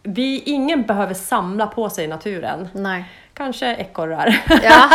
vi, 0.02 0.42
ingen 0.46 0.82
behöver 0.82 1.14
samla 1.14 1.66
på 1.66 1.90
sig 1.90 2.06
naturen. 2.06 2.68
Nej. 2.72 3.04
Kanske 3.34 3.74
ekorrar. 3.74 4.42
Ja. 4.62 4.88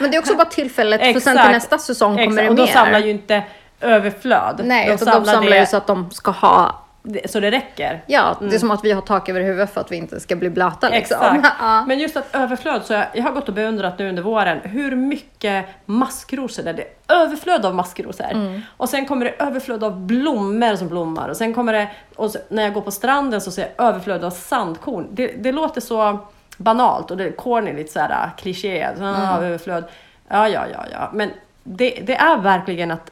Men 0.00 0.10
det 0.10 0.16
är 0.16 0.18
också 0.18 0.36
bara 0.36 0.48
tillfället, 0.48 1.00
för 1.12 1.20
sen 1.20 1.36
till 1.36 1.52
nästa 1.52 1.78
säsong 1.78 2.16
kommer 2.16 2.22
Exakt, 2.26 2.42
det 2.42 2.48
och 2.48 2.54
mer. 2.54 2.66
då 2.66 2.72
samlar 2.72 2.98
ju 2.98 3.10
inte 3.10 3.42
överflöd. 3.80 4.60
Nej, 4.64 4.86
de 4.86 4.92
utan 4.92 5.24
de 5.24 5.30
samlar 5.30 5.50
det, 5.50 5.60
ju 5.60 5.66
så 5.66 5.76
att 5.76 5.86
de 5.86 6.10
ska 6.10 6.30
ha... 6.30 6.82
så 7.24 7.40
det 7.40 7.50
räcker. 7.50 8.02
Ja, 8.06 8.36
det 8.40 8.54
är 8.54 8.58
som 8.58 8.70
att 8.70 8.84
vi 8.84 8.92
har 8.92 9.02
tak 9.02 9.28
över 9.28 9.40
huvudet 9.40 9.74
för 9.74 9.80
att 9.80 9.92
vi 9.92 9.96
inte 9.96 10.20
ska 10.20 10.36
bli 10.36 10.50
blöta 10.50 10.88
liksom. 10.88 11.16
Exakt. 11.22 11.58
Men 11.86 11.98
just 11.98 12.16
att 12.16 12.34
överflöd, 12.34 12.84
så 12.84 12.92
jag, 12.92 13.06
jag 13.14 13.22
har 13.22 13.32
gått 13.32 13.48
och 13.48 13.54
beundrat 13.54 13.98
nu 13.98 14.08
under 14.08 14.22
våren 14.22 14.60
hur 14.62 14.96
mycket 14.96 15.66
maskrosor 15.84 16.62
det 16.62 16.70
är. 16.70 16.74
Det 16.74 16.82
är 16.82 17.16
överflöd 17.22 17.64
av 17.66 17.74
maskrosor. 17.74 18.30
Mm. 18.32 18.62
Och 18.76 18.88
sen 18.88 19.06
kommer 19.06 19.24
det 19.24 19.34
överflöd 19.38 19.84
av 19.84 20.00
blommor 20.00 20.76
som 20.76 20.88
blommar. 20.88 21.28
Och 21.28 21.36
sen 21.36 21.54
kommer 21.54 21.72
det, 21.72 21.88
och 22.16 22.30
så, 22.30 22.38
när 22.48 22.62
jag 22.62 22.72
går 22.72 22.80
på 22.80 22.90
stranden 22.90 23.40
så 23.40 23.50
ser 23.50 23.68
jag 23.76 23.88
överflöd 23.88 24.24
av 24.24 24.30
sandkorn. 24.30 25.06
Det, 25.10 25.26
det 25.26 25.52
låter 25.52 25.80
så 25.80 26.26
banalt 26.56 27.10
och 27.10 27.16
det 27.16 27.24
är 27.24 27.32
corny, 27.32 27.72
lite 27.72 27.92
såhär 27.92 28.30
kliché. 28.38 28.88
Så, 28.96 29.02
Mm. 29.04 29.14
ah, 29.14 29.38
överflöd. 29.42 29.84
Ja, 30.28 30.48
ja, 30.48 30.64
ja, 30.72 30.84
ja. 30.92 31.10
Men 31.12 31.30
det, 31.62 31.90
det 32.06 32.14
är 32.16 32.36
verkligen 32.38 32.90
att 32.90 33.10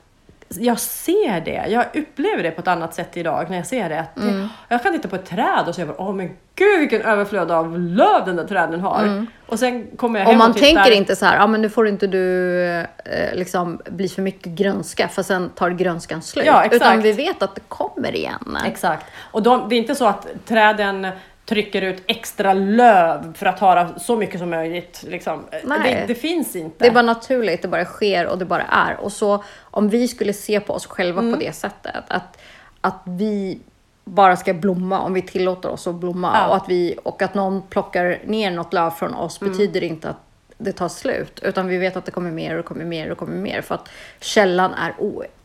jag 0.48 0.78
ser 0.80 1.40
det, 1.40 1.64
jag 1.68 1.84
upplever 1.94 2.42
det 2.42 2.50
på 2.50 2.60
ett 2.60 2.68
annat 2.68 2.94
sätt 2.94 3.16
idag 3.16 3.46
när 3.50 3.56
jag 3.56 3.66
ser 3.66 3.88
det. 3.88 4.00
Att 4.00 4.14
det 4.14 4.20
Mm. 4.22 4.48
Jag 4.68 4.82
kan 4.82 4.92
titta 4.92 5.08
på 5.08 5.16
ett 5.16 5.26
träd 5.26 5.64
och 5.68 5.74
säga 5.74 5.88
åh 5.98 6.12
men 6.14 6.36
gud 6.54 6.80
vilken 6.80 7.02
överflöd 7.02 7.50
av 7.50 7.78
löv 7.78 8.24
den 8.26 8.36
där 8.36 8.44
träden 8.44 8.80
har. 8.80 9.26
Och 9.46 9.58
sen 9.58 9.86
kommer 9.96 10.18
jag 10.20 10.26
hem 10.26 10.30
Och 10.30 10.34
Mm. 10.34 10.38
man 10.38 10.50
och 10.50 10.56
tittar. 10.56 10.66
tänker 10.82 10.90
inte 10.90 11.16
så 11.16 11.26
här, 11.26 11.36
ja 11.36 11.46
men 11.46 11.62
nu 11.62 11.68
får 11.68 11.88
inte 11.88 12.06
du 12.06 12.60
eh, 12.70 12.84
liksom 13.34 13.80
bli 13.86 14.08
för 14.08 14.22
mycket 14.22 14.52
grönska 14.52 15.08
för 15.08 15.22
sen 15.22 15.48
tar 15.50 15.70
grönskan 15.70 16.22
slut. 16.22 16.46
Ja. 16.46 16.64
Utan 16.72 17.00
vi 17.02 17.12
vet 17.12 17.42
att 17.42 17.54
det 17.54 17.60
kommer 17.68 18.14
igen. 18.16 18.58
Exakt. 18.66 19.06
Och 19.30 19.42
de, 19.42 19.68
det 19.68 19.74
är 19.74 19.78
inte 19.78 19.94
så 19.94 20.06
att 20.06 20.26
träden 20.46 21.06
trycker 21.44 21.82
ut 21.82 22.02
extra 22.06 22.52
löv 22.54 23.34
för 23.36 23.46
att 23.46 23.58
ha 23.58 23.98
så 23.98 24.16
mycket 24.16 24.40
som 24.40 24.50
möjligt. 24.50 25.04
Liksom. 25.08 25.42
Det, 25.50 26.04
det 26.08 26.14
finns 26.14 26.56
inte. 26.56 26.76
Det 26.84 26.86
är 26.86 26.92
bara 26.94 27.02
naturligt, 27.02 27.62
det 27.62 27.68
bara 27.68 27.84
sker 27.84 28.26
och 28.26 28.38
det 28.38 28.44
bara 28.44 28.62
är. 28.62 29.00
Och 29.00 29.12
så 29.12 29.44
om 29.60 29.88
vi 29.88 30.08
skulle 30.08 30.32
se 30.32 30.60
på 30.60 30.72
oss 30.72 30.86
själva 30.86 31.20
Mm. 31.20 31.32
på 31.34 31.40
det 31.40 31.52
sättet, 31.52 32.04
att, 32.08 32.38
att 32.80 33.00
vi 33.04 33.58
bara 34.04 34.36
ska 34.36 34.54
blomma 34.54 35.00
om 35.00 35.14
vi 35.14 35.22
tillåter 35.22 35.68
oss 35.70 35.86
att 35.86 35.94
blomma 35.94 36.30
Ja. 36.34 36.48
och, 36.48 36.56
att 36.56 36.68
vi, 36.68 36.98
och 37.02 37.22
att 37.22 37.34
någon 37.34 37.62
plockar 37.62 38.18
ner 38.26 38.50
något 38.50 38.72
löv 38.72 38.90
från 38.90 39.14
oss 39.14 39.40
Mm. 39.40 39.52
betyder 39.52 39.84
inte 39.84 40.08
att 40.08 40.16
det 40.58 40.72
tar 40.72 40.88
slut, 40.88 41.40
utan 41.42 41.66
vi 41.68 41.78
vet 41.78 41.96
att 41.96 42.04
det 42.04 42.10
kommer 42.10 42.30
mer 42.30 42.58
och 42.58 42.64
kommer 42.64 42.84
mer 42.84 43.10
och 43.10 43.18
kommer 43.18 43.36
mer 43.36 43.60
för 43.60 43.74
att 43.74 43.88
källan 44.20 44.74
är 44.74 44.94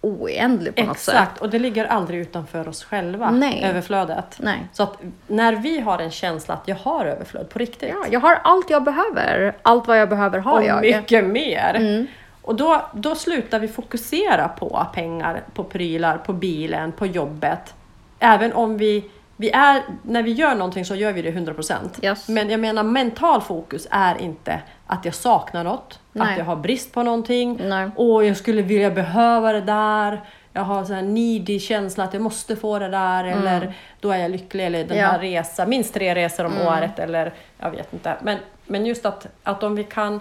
oändlig 0.01 0.75
på 0.75 0.84
något 0.84 1.00
sätt. 1.00 1.13
Exakt, 1.16 1.42
och 1.42 1.50
det 1.50 1.60
ligger 1.60 1.86
aldrig 1.86 2.20
utanför 2.20 2.68
oss 2.68 2.84
själva, 2.84 3.32
Nej. 3.32 3.63
överflödet. 3.63 4.38
Nej. 4.39 4.68
Så 4.74 4.84
att 4.84 4.98
när 5.28 5.54
vi 5.56 5.80
har 5.80 6.00
en 6.00 6.12
känsla 6.12 6.54
att 6.54 6.68
jag 6.68 6.75
har 6.75 7.06
överflöd 7.06 7.50
på 7.50 7.60
riktigt, 7.60 7.89
Ja, 7.89 8.06
jag 8.12 8.20
har 8.20 8.39
allt 8.44 8.70
jag 8.70 8.84
behöver. 8.84 9.54
Allt 9.62 9.88
vad 9.88 10.00
jag 10.00 10.10
behöver 10.10 10.39
har 10.39 10.60
och 10.60 10.66
jag. 10.66 10.82
mycket 10.82 11.25
mer. 11.25 11.75
Mm. 11.75 12.08
Och 12.42 12.56
då, 12.56 12.82
då 12.94 13.16
slutar 13.16 13.60
vi 13.60 13.68
fokusera 13.68 14.48
på 14.48 14.88
pengar, 14.94 15.42
på 15.54 15.63
prylar, 15.63 16.18
på 16.18 16.34
bilen, 16.34 16.92
på 16.92 17.06
jobbet. 17.06 17.74
även 18.20 18.54
om 18.54 18.78
vi, 18.78 19.10
vi 19.41 19.50
är, 19.51 19.84
när 20.03 20.24
vi 20.24 20.31
gör 20.31 20.55
någonting 20.55 20.86
så 20.86 20.96
gör 20.96 21.13
vi 21.13 21.22
det 21.22 21.31
100%. 21.31 22.05
Yes. 22.05 22.27
Men 22.27 22.50
jag 22.50 22.60
menar 22.60 22.84
mental 22.84 23.41
fokus 23.41 23.88
är 23.91 24.22
inte 24.22 24.62
att 24.88 25.05
jag 25.05 25.13
saknar 25.13 25.63
något, 25.63 26.00
Nej. 26.12 26.31
att 26.31 26.38
jag 26.38 26.46
har 26.46 26.55
brist 26.55 26.93
på 26.93 27.03
någonting, 27.03 27.60
Nej. 27.63 27.89
och 27.96 28.25
jag 28.25 28.38
skulle 28.38 28.62
vilja 28.62 28.91
behöva 28.91 29.53
det 29.53 29.62
där. 29.62 30.22
Jag 30.53 30.62
har 30.62 30.86
så 30.86 30.93
här 30.93 31.01
needy 31.01 31.60
känsla 31.60 32.03
att 32.03 32.13
jag 32.13 32.24
måste 32.24 32.55
få 32.55 32.79
det 32.79 32.88
där 32.89 33.24
eller 33.24 33.74
då 34.00 34.12
är 34.12 34.17
jag 34.17 34.31
lycklig 34.31 34.65
eller 34.65 34.79
den 34.79 34.88
Mm. 34.91 35.00
Ja. 35.03 35.08
här 35.08 35.19
resan, 35.19 35.69
minst 35.69 35.93
tre 35.93 36.15
resor 36.15 36.46
om 36.46 36.53
året 36.67 37.00
eller 37.00 37.34
jag 37.60 37.72
vet 37.72 37.93
inte. 37.93 38.15
Men, 38.22 38.38
men 38.65 38.86
just 38.86 39.05
att, 39.05 39.27
att 39.43 39.63
om 39.63 39.75
vi 39.75 39.84
kan 39.84 40.19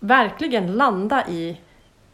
verkligen 0.00 0.72
landa 0.72 1.24
i 1.28 1.56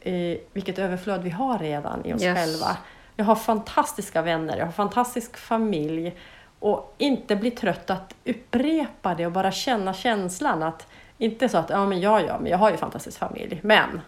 eh, 0.01 0.39
vilket 0.53 0.79
överflöd 0.79 1.23
vi 1.23 1.31
har 1.31 1.59
redan 1.59 2.05
i 2.07 2.15
oss 2.15 2.23
Yes. 2.23 2.39
själva. 2.39 2.77
Jag 3.17 3.25
har 3.25 3.35
fantastiska 3.35 4.23
vänner, 4.23 4.57
jag 4.57 4.65
har 4.65 4.73
fantastisk 4.73 5.37
familj 5.37 6.17
och 6.59 6.95
inte 6.99 7.37
bli 7.37 7.51
trött 7.51 7.91
att 7.91 8.15
upprepa 8.25 9.15
det 9.15 9.27
och 9.27 9.33
bara 9.33 9.53
känna 9.53 9.95
känslan 9.95 10.63
att 10.63 10.87
inte 11.19 11.49
så 11.49 11.59
att 11.59 11.71
ja 11.71 11.87
men 11.87 12.01
jag 12.01 12.23
ja, 12.25 12.39
men 12.41 12.51
jag 12.51 12.59
har 12.59 12.71
ju 12.71 12.77
fantastisk 12.77 13.19
familj, 13.19 13.61
men 13.63 14.01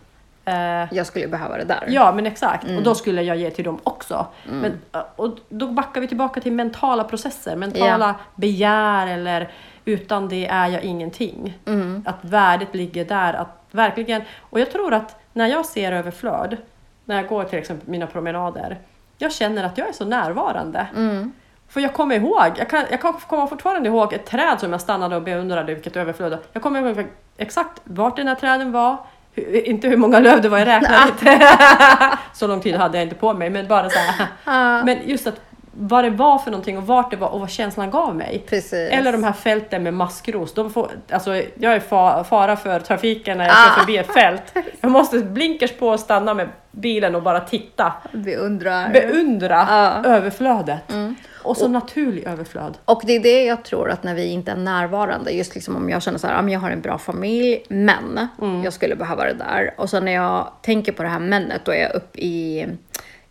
eh, 0.45 0.95
Jag 0.95 1.07
skulle 1.07 1.29
behöva 1.29 1.57
det 1.57 1.65
där. 1.65 1.85
Ja, 1.89 2.13
men 2.13 2.27
exakt. 2.27 2.65
Mm. 2.65 2.77
Och 2.77 2.83
då 2.83 2.95
skulle 2.95 3.23
jag 3.23 3.37
ge 3.37 3.51
till 3.51 3.65
dem 3.65 3.81
också. 3.83 4.27
Men, 4.45 4.81
eh, 4.93 5.01
och 5.17 5.39
då 5.49 5.67
backar 5.67 6.01
vi 6.01 6.09
tillbaka 6.09 6.41
till 6.41 6.53
mentala 6.53 7.05
processer, 7.05 7.57
mentala 7.57 8.15
begär 8.35 9.07
eller 9.07 9.53
utan 9.85 10.29
det 10.29 10.47
är 10.47 10.69
jag 10.69 10.83
ingenting. 10.83 11.59
Mm. 11.67 12.03
Att 12.07 12.19
värdet 12.21 12.75
ligger 12.75 13.05
där. 13.05 13.35
Att 13.35 13.49
verkligen, 13.71 14.23
och 14.41 14.61
jag 14.61 14.73
tror 14.73 14.95
att 14.95 15.21
när 15.33 15.47
jag 15.47 15.67
ser 15.67 15.93
överflöd, 15.93 16.57
när 17.05 17.17
jag 17.17 17.29
går 17.29 17.45
till 17.45 17.59
exempel 17.59 17.89
mina 17.89 18.07
promenader, 18.07 18.79
jag 19.19 19.33
känner 19.33 19.65
att 19.65 19.79
jag 19.79 19.89
är 19.89 19.93
så 19.93 20.05
närvarande. 20.05 20.87
Mm. 20.97 21.33
För 21.69 21.81
jag 21.81 21.95
kommer 21.95 22.17
ihåg, 22.17 22.53
jag 22.57 22.71
kan, 22.71 22.85
jag 22.91 23.01
kan 23.01 23.13
komma 23.13 23.47
fortfarande 23.47 23.89
ihåg 23.89 24.13
ett 24.13 24.27
träd 24.27 24.61
som 24.61 24.73
jag 24.73 24.81
stannade 24.81 25.17
och 25.17 25.23
beundrade 25.23 25.75
vilket 25.75 25.97
överflöd. 25.97 26.39
Jag 26.53 26.63
kommer 26.63 26.81
ihåg 26.83 27.07
exakt 27.37 27.81
vart 27.85 28.17
den 28.17 28.29
här 28.29 28.35
träden 28.35 28.73
var, 28.73 28.97
hu- 29.35 29.63
inte 29.63 29.89
hur 29.89 29.97
många 29.97 30.19
löv 30.21 30.43
det 30.43 30.49
var, 30.49 30.59
jag 30.59 30.69
räknade 30.69 31.09
inte. 31.09 31.49
så 32.33 32.47
lång 32.47 32.61
tid 32.61 32.75
hade 32.75 32.99
jag 32.99 33.03
inte 33.05 33.15
på 33.17 33.33
mig, 33.35 33.51
men 33.51 33.69
bara 33.69 33.91
så 33.91 33.99
här. 33.99 34.27
Men 34.85 34.99
just 35.05 35.27
att 35.27 35.41
vad 35.79 36.05
det 36.05 36.11
var 36.11 36.39
för 36.39 36.51
någonting 36.51 36.79
och 36.79 36.87
vart 36.87 37.11
det 37.11 37.17
var 37.17 37.29
och 37.29 37.41
vad 37.41 37.51
känslan 37.51 37.91
gav 37.91 38.17
mig. 38.17 38.45
Precis. 38.49 38.73
Eller 38.93 39.13
de 39.13 39.25
här 39.25 39.33
fälten 39.33 39.83
med 39.83 39.95
maskros. 39.95 40.55
De 40.55 40.71
får, 40.71 40.91
alltså, 41.11 41.35
jag 41.55 41.73
är 41.75 41.81
fa, 41.81 42.25
fara 42.25 42.57
för 42.57 42.81
trafiken 42.81 43.39
när 43.39 43.45
jag 43.47 43.55
kör 43.57 43.71
Ah. 43.77 43.81
förbi 43.81 43.97
ett 43.97 44.15
fält. 44.15 44.43
Jag 44.81 44.91
måste 44.91 45.19
blinkers 45.19 45.73
på 45.73 45.89
och 45.89 46.01
stanna 46.01 46.35
med 46.35 46.49
bilen 46.71 47.15
och 47.15 47.23
bara 47.23 47.41
titta. 47.41 47.93
Beundrar. 48.13 48.93
Beundra 48.93 49.67
Ja. 49.71 50.05
överflödet. 50.11 50.83
Och 51.43 51.57
så 51.57 51.69
naturlig 51.69 52.25
överflöd. 52.27 52.79
Och 52.85 53.03
det 53.07 53.13
är 53.17 53.21
det 53.21 53.45
jag 53.45 53.65
tror 53.65 53.91
att 53.91 54.03
när 54.05 54.15
vi 54.15 54.27
inte 54.27 54.53
är 54.53 54.57
närvarande, 54.57 55.31
just 55.31 55.55
liksom 55.55 55.77
om 55.77 55.91
jag 55.91 56.03
känner 56.03 56.19
så 56.19 56.27
här, 56.27 56.35
"Ja, 56.35 56.43
men 56.43 56.53
jag 56.53 56.61
har 56.61 56.71
en 56.71 56.81
bra 56.81 56.99
familj, 56.99 57.63
men 57.69 58.29
Mm. 58.43 58.63
jag 58.65 58.73
skulle 58.73 58.97
behöva 58.97 59.25
det 59.25 59.33
där. 59.35 59.75
Och 59.77 59.91
så 59.91 60.01
när 60.01 60.13
jag 60.13 60.53
tänker 60.63 60.93
på 60.93 61.03
det 61.03 61.09
här 61.09 61.19
männet, 61.19 61.61
då 61.65 61.73
är 61.73 61.83
jag 61.83 61.95
upp 61.95 62.17
i, 62.17 62.67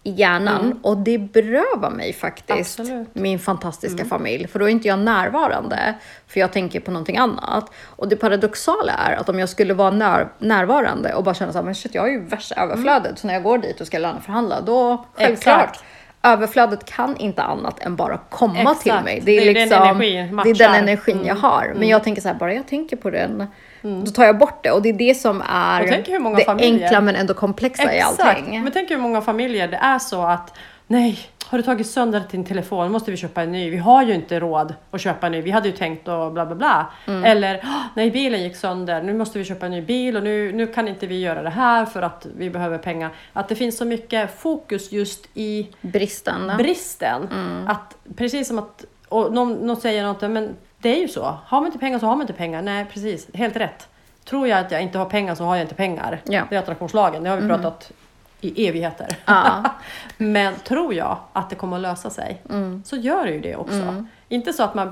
i 0.05 0.11
hjärnan 0.11 0.79
och 0.83 0.97
det 0.97 1.17
berövar 1.17 1.89
mig 1.89 2.13
faktiskt 2.13 2.49
Mm. 2.49 2.61
Absolut. 2.61 2.89
Mm. 2.91 3.07
min 3.13 3.39
fantastiska 3.39 4.05
familj, 4.05 4.47
för 4.47 4.59
då 4.59 4.65
är 4.65 4.69
inte 4.69 4.87
jag 4.87 4.99
närvarande, 4.99 5.93
för 6.27 6.39
jag 6.39 6.53
tänker 6.53 6.79
på 6.79 6.91
någonting 6.91 7.17
annat. 7.17 7.71
Och 7.85 8.07
det 8.09 8.15
paradoxala 8.15 8.93
är 8.93 9.15
att 9.15 9.29
om 9.29 9.39
jag 9.39 9.49
skulle 9.49 9.73
vara 9.73 9.91
när, 9.91 10.27
närvarande 10.39 11.13
och 11.13 11.23
bara 11.23 11.35
känna 11.35 11.51
så 11.51 11.57
här, 11.57 11.65
men 11.65 11.75
shit, 11.75 11.95
jag 11.95 12.01
har 12.01 12.09
ju 12.09 12.25
värsta 12.25 12.55
överflödet, 12.55 13.19
så 13.19 13.27
när 13.27 13.33
jag 13.33 13.43
går 13.43 13.57
dit 13.57 13.81
och 13.81 13.87
ska 13.87 13.99
löneförhandla, 13.99 14.61
då 14.61 15.05
självklart 15.13 15.55
Mm. 15.55 15.69
Exakt. 15.69 15.83
Överflödet 16.23 16.85
kan 16.85 17.17
inte 17.17 17.43
annat 17.43 17.79
än 17.79 17.95
bara 17.95 18.19
komma 18.29 18.59
Exakt. 18.59 18.81
till 18.81 18.93
mig. 19.03 19.21
Det 19.25 19.31
är 19.31 19.45
den 19.45 19.53
liksom, 19.53 19.83
energin 19.83 20.33
det 20.43 20.49
är 20.49 20.53
den. 20.53 20.69
Mm. 20.69 20.83
energin 20.83 21.25
jag 21.25 21.35
har. 21.35 21.73
Men 21.75 21.87
jag 21.87 22.03
tänker 22.03 22.21
så 22.21 22.27
här, 22.27 22.35
bara 22.35 22.53
jag 22.53 22.67
tänker 22.67 22.95
på 22.95 23.09
den, 23.09 23.47
då 23.85 24.11
tar 24.11 24.23
jag 24.23 24.37
bort 24.37 24.63
det. 24.63 24.71
Och 24.71 24.81
det 24.81 24.89
är 24.89 24.93
det 24.93 25.15
som 25.15 25.43
är 25.49 25.81
det 25.81 26.43
familjer- 26.45 26.83
enkla 26.83 27.01
men 27.01 27.15
ändå 27.15 27.33
komplexa 27.33 27.93
i 27.95 28.01
allting. 28.01 28.63
Men 28.63 28.71
tänk 28.71 28.89
hur 28.91 28.97
många 28.97 29.21
familjer 29.21 29.67
det 29.67 29.77
är 29.77 29.99
så 29.99 30.21
att 30.21 30.57
nej, 30.87 31.19
har 31.47 31.57
du 31.57 31.63
tagit 31.63 31.87
sönder 31.87 32.23
din 32.31 32.43
telefon 32.45 32.91
måste 32.91 33.11
vi 33.11 33.17
köpa 33.17 33.41
en 33.41 33.51
ny. 33.51 33.69
Vi 33.69 33.77
har 33.77 34.03
ju 34.03 34.13
inte 34.13 34.39
råd 34.39 34.73
att 34.91 35.01
köpa 35.01 35.25
en 35.25 35.31
ny. 35.31 35.41
Vi 35.41 35.51
hade 35.51 35.67
ju 35.69 35.75
tänkt 35.75 36.07
och 36.07 36.31
bla 36.31 36.45
bla 36.45 36.55
bla. 36.55 36.87
Mm. 37.07 37.23
Eller 37.23 37.59
"Åh, 37.63 37.81
nej, 37.95 38.11
bilen 38.11 38.43
gick 38.43 38.55
sönder. 38.55 39.01
Nu 39.01 39.13
måste 39.13 39.39
vi 39.39 39.45
köpa 39.45 39.65
en 39.65 39.71
ny 39.71 39.81
bil 39.81 40.17
och 40.17 40.23
nu, 40.23 40.51
nu 40.51 40.67
kan 40.67 40.87
inte 40.87 41.07
vi 41.07 41.19
göra 41.19 41.41
det 41.43 41.49
här 41.49 41.85
för 41.85 42.01
att 42.01 42.27
vi 42.37 42.49
behöver 42.49 42.77
pengar. 42.77 43.09
Att 43.33 43.47
det 43.49 43.55
finns 43.55 43.77
så 43.77 43.85
mycket 43.85 44.39
fokus 44.39 44.91
just 44.91 45.25
i 45.33 45.67
Bristen. 45.81 46.51
bristen. 46.57 47.27
Mm. 47.33 47.67
Att, 47.67 47.95
precis 48.17 48.47
som 48.47 48.59
att, 48.59 48.85
och 49.09 49.33
någon, 49.33 49.53
någon 49.53 49.77
säger 49.81 50.03
något, 50.03 50.21
men 50.21 50.55
det 50.85 50.97
är 50.97 51.01
ju 51.01 51.07
så. 51.07 51.37
Har 51.45 51.59
man 51.61 51.65
inte 51.65 51.79
pengar 51.79 51.99
så 51.99 52.05
har 52.05 52.15
man 52.15 52.21
inte 52.21 52.33
pengar. 52.33 52.61
Nej, 52.61 52.85
precis. 52.93 53.27
Helt 53.33 53.55
rätt. 53.55 53.87
Tror 54.25 54.47
jag 54.47 54.59
att 54.59 54.71
jag 54.71 54.81
inte 54.81 54.97
har 54.97 55.05
pengar 55.05 55.35
så 55.35 55.43
har 55.43 55.55
jag 55.55 55.63
inte 55.63 55.75
pengar. 55.75 56.21
Ja. 56.25 56.33
Mm. 56.33 56.47
Det 56.49 56.55
är 56.55 56.59
attraktionslagen. 56.59 57.23
Det 57.23 57.29
har 57.29 57.37
vi 57.37 57.47
pratat 57.47 57.91
i 58.41 58.67
evigheter. 58.67 59.17
Ja. 59.25 59.63
men 60.17 60.55
tror 60.55 60.93
jag 60.93 61.17
att 61.33 61.49
det 61.49 61.55
kommer 61.55 61.75
att 61.75 61.81
lösa 61.81 62.09
sig 62.09 62.41
Mm. 62.49 62.83
så 62.85 62.95
gör 62.95 63.25
det 63.25 63.31
ju 63.31 63.39
det 63.41 63.55
också. 63.55 64.05
Inte 64.29 64.53
så 64.53 64.63
att 64.63 64.75
man 64.75 64.91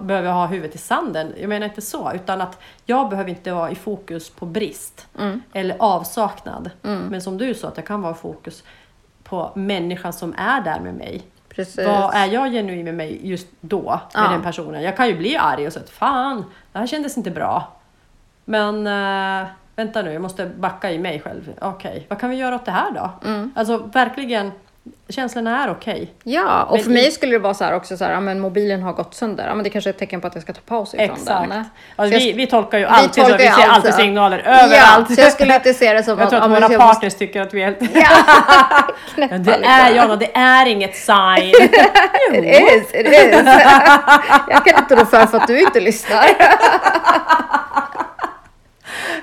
behöver 0.00 0.32
ha 0.32 0.46
huvudet 0.46 0.74
i 0.74 0.78
sanden. 0.78 1.34
Jag 1.40 1.48
menar 1.48 1.66
inte 1.66 1.82
så. 1.82 2.12
Utan 2.14 2.40
att 2.40 2.58
jag 2.84 3.08
behöver 3.10 3.30
inte 3.30 3.52
vara 3.52 3.70
i 3.70 3.74
fokus 3.74 4.30
på 4.30 4.46
brist. 4.46 5.06
Mm. 5.18 5.42
Eller 5.52 5.76
avsaknad. 5.78 6.70
Men 6.82 7.22
som 7.22 7.38
du 7.38 7.54
sa, 7.54 7.68
att 7.68 7.76
jag 7.76 7.86
kan 7.86 8.02
vara 8.02 8.12
i 8.12 8.16
fokus 8.16 8.64
på 9.24 9.52
människan 9.54 10.12
som 10.12 10.34
är 10.38 10.60
där 10.60 10.80
med 10.80 10.94
mig. 10.94 11.22
Precis. 11.58 11.86
Vad 11.86 12.14
är 12.14 12.26
jag 12.26 12.52
genuin 12.52 12.84
med 12.84 12.94
mig 12.94 13.20
just 13.28 13.46
då 13.60 13.90
med 14.14 14.24
Ja. 14.24 14.30
den 14.30 14.42
personen? 14.42 14.82
Jag 14.82 14.96
kan 14.96 15.08
ju 15.08 15.16
bli 15.16 15.36
arg 15.36 15.66
och 15.66 15.72
säga 15.72 15.84
att 15.84 15.90
fan, 15.90 16.44
det 16.72 16.78
här 16.78 16.86
kändes 16.86 17.16
inte 17.16 17.30
bra. 17.30 17.72
Men 18.44 18.86
eh, 18.86 19.46
vänta 19.76 20.02
nu, 20.02 20.12
jag 20.12 20.22
måste 20.22 20.46
backa 20.46 20.90
i 20.92 20.98
mig 20.98 21.20
själv. 21.20 21.52
Okej, 21.60 22.06
vad 22.08 22.20
kan 22.20 22.30
vi 22.30 22.36
göra 22.36 22.54
åt 22.54 22.64
det 22.64 22.70
här 22.70 22.90
då? 22.90 23.10
Mm. 23.28 23.52
Alltså 23.56 23.76
verkligen, 23.76 24.52
känslorna 25.08 25.64
är 25.64 25.70
okej. 25.70 26.12
Ja, 26.24 26.62
och 26.62 26.74
Men 26.76 26.84
för 26.84 26.90
mig 26.90 27.10
skulle 27.10 27.32
det 27.32 27.38
vara 27.38 27.54
så 27.54 27.64
här 27.64 27.74
också 27.74 27.96
så 27.96 28.04
här, 28.04 28.12
ja, 28.12 28.20
men 28.20 28.40
mobilen 28.40 28.82
har 28.82 28.92
gått 28.92 29.14
sönder. 29.14 29.46
Ja, 29.46 29.54
men 29.54 29.64
det 29.64 29.70
kanske 29.70 29.90
är 29.90 29.92
ett 29.92 29.98
tecken 29.98 30.20
på 30.20 30.26
att 30.26 30.34
jag 30.34 30.42
ska 30.42 30.52
ta 30.52 30.60
paus 30.66 30.94
ifrån 30.94 31.04
Exakt. 31.10 31.26
den. 31.26 31.52
Alltså, 31.52 31.64
Så 31.96 32.04
vi, 32.24 32.28
jag- 32.30 32.36
vi 32.36 32.46
tolkar 32.46 32.78
ju 32.78 32.84
alltid 32.84 33.14
så, 33.14 33.20
tolkar 33.20 33.38
vi 33.38 33.44
ser 33.44 33.50
allt 33.52 33.68
alltid 33.76 33.92
så. 33.94 34.00
signaler 34.00 34.42
Ja, 34.44 34.50
överallt. 34.64 35.14
så 35.14 35.20
jag 35.20 35.32
skulle 35.32 35.54
inte 35.54 35.74
se 35.74 35.92
det 35.92 36.02
som 36.02 36.18
jag 36.18 36.28
tror 36.28 36.38
att 36.38 36.44
ja, 36.44 36.48
men 36.48 36.50
våra 36.62 36.72
jag 36.72 36.78
måste- 36.80 36.92
partners 36.94 37.14
tycker 37.14 37.42
att 37.42 37.54
vi 37.54 37.62
är 37.62 37.66
helt... 37.66 37.78
Ja, 37.94 38.08
Men 39.30 39.42
det 39.42 39.52
är 39.64 39.94
Jonna, 40.02 40.16
det 40.16 40.36
är 40.36 40.66
inget 40.66 40.96
sign. 40.96 41.54
It 42.34 42.44
is, 42.44 42.94
it 42.94 43.06
is. 43.06 43.46
jag 44.48 44.64
kan 44.64 44.82
inte 44.82 44.96
rå 44.96 45.04
för 45.06 45.26
för 45.26 45.38
att 45.38 45.46
du 45.46 45.60
inte 45.60 45.80
lyssnar. 45.80 46.24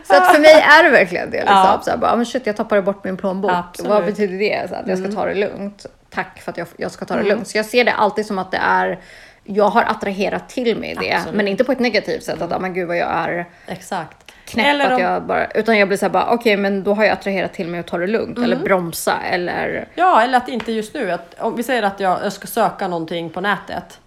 Så 0.08 0.16
att 0.16 0.34
för 0.36 0.42
mig 0.42 0.52
är 0.80 0.84
det 0.84 0.90
verkligen 0.90 1.32
det. 1.32 1.38
Liksom. 1.38 1.56
Ja. 1.56 1.82
Så 1.84 1.90
här, 1.90 1.98
bara, 1.98 2.12
"Ah, 2.12 2.16
men 2.16 2.26
shit, 2.26 2.46
jag 2.48 2.56
tappade 2.56 2.82
bort 2.82 3.04
min 3.04 3.18
plånbok. 3.18 3.52
Absolut. 3.54 3.90
Mm. 3.92 4.02
Vad 4.02 4.06
betyder 4.12 4.38
det? 4.38 4.70
Så 4.70 4.76
att 4.76 4.88
jag 4.88 4.98
ska 5.00 5.08
ta 5.12 5.26
det 5.26 5.34
lugnt. 5.36 5.86
Tack 6.10 6.42
för 6.42 6.52
att 6.52 6.58
jag, 6.58 6.68
jag 6.78 6.92
ska 6.92 7.06
ta 7.06 7.16
det 7.16 7.24
lugnt. 7.24 7.48
Så 7.48 7.58
jag 7.58 7.66
ser 7.66 7.84
det 7.84 7.94
alltid 7.94 8.26
som 8.26 8.40
att 8.40 8.52
det 8.52 8.60
är 8.62 9.00
jag 9.48 9.70
har 9.70 9.84
attraherat 9.84 10.50
till 10.50 10.78
mig 10.78 10.96
det, 11.00 11.14
Absolut. 11.14 11.36
men 11.36 11.48
inte 11.48 11.64
på 11.64 11.72
ett 11.72 11.80
negativt 11.80 12.24
sätt. 12.24 12.42
Att, 12.42 12.52
ah, 12.54 12.60
men 12.60 12.74
gud 12.74 12.88
vad 12.88 12.98
jag 12.98 13.08
är 13.10 13.46
Exakt. 13.68 14.32
knäpp. 14.46 14.66
Eller 14.68 14.92
att 14.92 15.02
jag 15.02 15.24
bara, 15.24 15.48
utan 15.52 15.78
jag 15.78 15.88
blir 15.88 15.98
så 15.98 16.06
här 16.06 16.12
bara, 16.12 16.28
okej, 16.30 16.58
men 16.58 16.84
då 16.84 16.94
har 16.94 17.04
jag 17.04 17.14
attraherat 17.14 17.54
till 17.54 17.68
mig 17.68 17.80
att 17.80 17.88
ta 17.88 17.98
det 17.98 18.08
lugnt. 18.08 18.38
Eller 18.38 18.56
Mm. 18.56 18.64
bromsa 18.64 19.14
eller... 19.32 19.88
Ja, 19.96 20.22
eller 20.22 20.38
att 20.38 20.50
inte 20.50 20.72
just 20.72 20.94
nu. 20.94 21.12
Att, 21.12 21.36
om 21.40 21.56
vi 21.56 21.64
säger 21.64 21.84
att 21.84 22.00
jag, 22.00 22.20
jag 22.24 22.34
ska 22.34 22.48
söka 22.48 22.88
någonting 22.88 23.30
på 23.30 23.42
nätet 23.42 24.00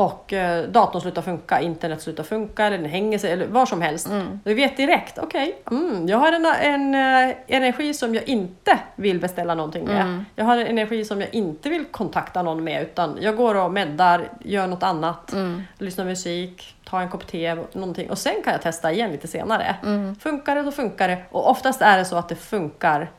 och 0.00 0.32
eh, 0.32 0.68
datorn 0.68 1.02
slutar 1.02 1.22
funka, 1.22 1.60
internet 1.60 2.02
slutar 2.02 2.24
funka 2.24 2.66
eller 2.66 2.78
den 2.78 2.86
hänger 2.90 3.18
sig 3.18 3.32
eller 3.32 3.46
vad 3.46 3.68
som 3.68 3.82
helst. 3.82 4.08
Vi 4.44 4.54
vet 4.54 4.76
direkt, 4.76 5.18
okej, 5.18 5.62
mm, 5.70 6.08
jag 6.08 6.18
har 6.18 6.32
en, 6.32 6.46
en 6.46 6.94
eh, 6.94 7.36
energi 7.46 7.94
som 7.94 8.14
jag 8.14 8.28
inte 8.28 8.78
vill 8.96 9.20
beställa 9.20 9.54
någonting 9.54 9.84
med. 9.84 10.24
Jag 10.36 10.44
har 10.44 10.56
en 10.56 10.66
energi 10.66 11.04
som 11.04 11.20
jag 11.20 11.34
inte 11.34 11.68
vill 11.68 11.84
kontakta 11.84 12.42
någon 12.42 12.64
med 12.64 12.82
utan 12.82 13.18
jag 13.20 13.36
går 13.36 13.54
och 13.54 13.72
meddar, 13.72 14.28
gör 14.40 14.66
något 14.66 14.82
annat, 14.82 15.34
lyssnar 15.78 16.04
musik, 16.04 16.76
tar 16.84 17.00
en 17.00 17.08
kopp 17.08 17.26
te, 17.26 17.54
någonting 17.54 18.10
och 18.10 18.18
sen 18.18 18.34
kan 18.44 18.52
jag 18.52 18.62
testa 18.62 18.92
igen 18.92 19.12
lite 19.12 19.28
senare. 19.28 19.76
Funkar 20.20 20.54
det, 20.54 20.62
då 20.62 20.72
funkar 20.72 21.08
det. 21.08 21.18
Och 21.30 21.50
oftast 21.50 21.82
är 21.82 21.98
det 21.98 22.04
så 22.04 22.16
att 22.16 22.28
det 22.28 22.36
funkar 22.36 23.10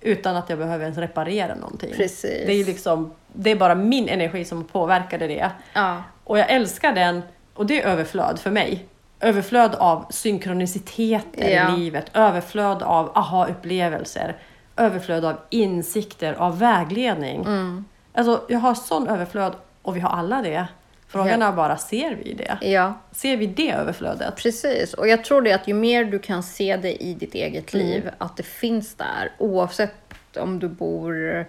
utan 0.00 0.36
att 0.36 0.48
jag 0.50 0.58
behöver 0.58 0.84
ens 0.84 0.98
reparera 0.98 1.54
någonting. 1.54 1.92
Precis. 1.96 2.46
Det 2.46 2.52
är, 2.52 2.64
liksom, 2.64 3.12
det 3.32 3.50
är 3.50 3.56
bara 3.56 3.74
min 3.74 4.08
energi 4.08 4.44
som 4.44 4.64
påverkade 4.64 5.26
det. 5.26 5.50
Ja. 5.72 6.02
Och 6.24 6.38
jag 6.38 6.50
älskar 6.50 6.92
den, 6.92 7.22
och 7.54 7.66
det 7.66 7.82
är 7.82 7.86
överflöd 7.86 8.38
för 8.38 8.50
mig. 8.50 8.86
Överflöd 9.20 9.74
av 9.74 10.06
synkroniciteter 10.10 11.48
Ja. 11.50 11.74
i 11.74 11.78
livet, 11.78 12.06
överflöd 12.14 12.82
av 12.82 13.10
aha-upplevelser, 13.14 14.36
överflöd 14.76 15.24
av 15.24 15.36
insikter, 15.50 16.34
av 16.34 16.58
vägledning. 16.58 17.40
Mm. 17.40 17.84
Alltså, 18.14 18.44
jag 18.48 18.58
har 18.58 18.74
sån 18.74 19.08
överflöd 19.08 19.52
och 19.82 19.96
vi 19.96 20.00
har 20.00 20.10
alla 20.10 20.42
det. 20.42 20.66
Frågan 21.10 21.42
är 21.42 21.52
bara, 21.52 21.76
ser 21.76 22.14
vi 22.14 22.32
det? 22.34 22.58
ja. 22.68 22.94
Ser 23.12 23.36
vi 23.36 23.46
det 23.46 23.70
överflödet? 23.70 24.36
Precis, 24.36 24.94
och 24.94 25.08
jag 25.08 25.24
tror 25.24 25.42
det 25.42 25.52
att 25.52 25.68
ju 25.68 25.74
mer 25.74 26.04
du 26.04 26.18
kan 26.18 26.42
se 26.42 26.76
det 26.76 27.02
i 27.02 27.14
ditt 27.14 27.34
eget 27.34 27.74
Mm. 27.74 27.86
liv, 27.86 28.10
att 28.18 28.36
det 28.36 28.42
finns 28.42 28.94
där 28.94 29.32
oavsett 29.38 29.94
om 30.36 30.58
du 30.58 30.68
bor 30.68 31.46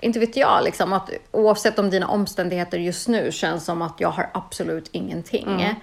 inte 0.00 0.18
vet 0.18 0.36
jag, 0.36 0.64
liksom, 0.64 0.92
att 0.92 1.10
oavsett 1.32 1.78
om 1.78 1.90
dina 1.90 2.08
omständigheter 2.08 2.78
just 2.78 3.08
nu 3.08 3.32
känns 3.32 3.64
som 3.64 3.82
att 3.82 3.94
jag 4.00 4.08
har 4.10 4.28
absolut 4.34 4.88
ingenting, 4.92 5.74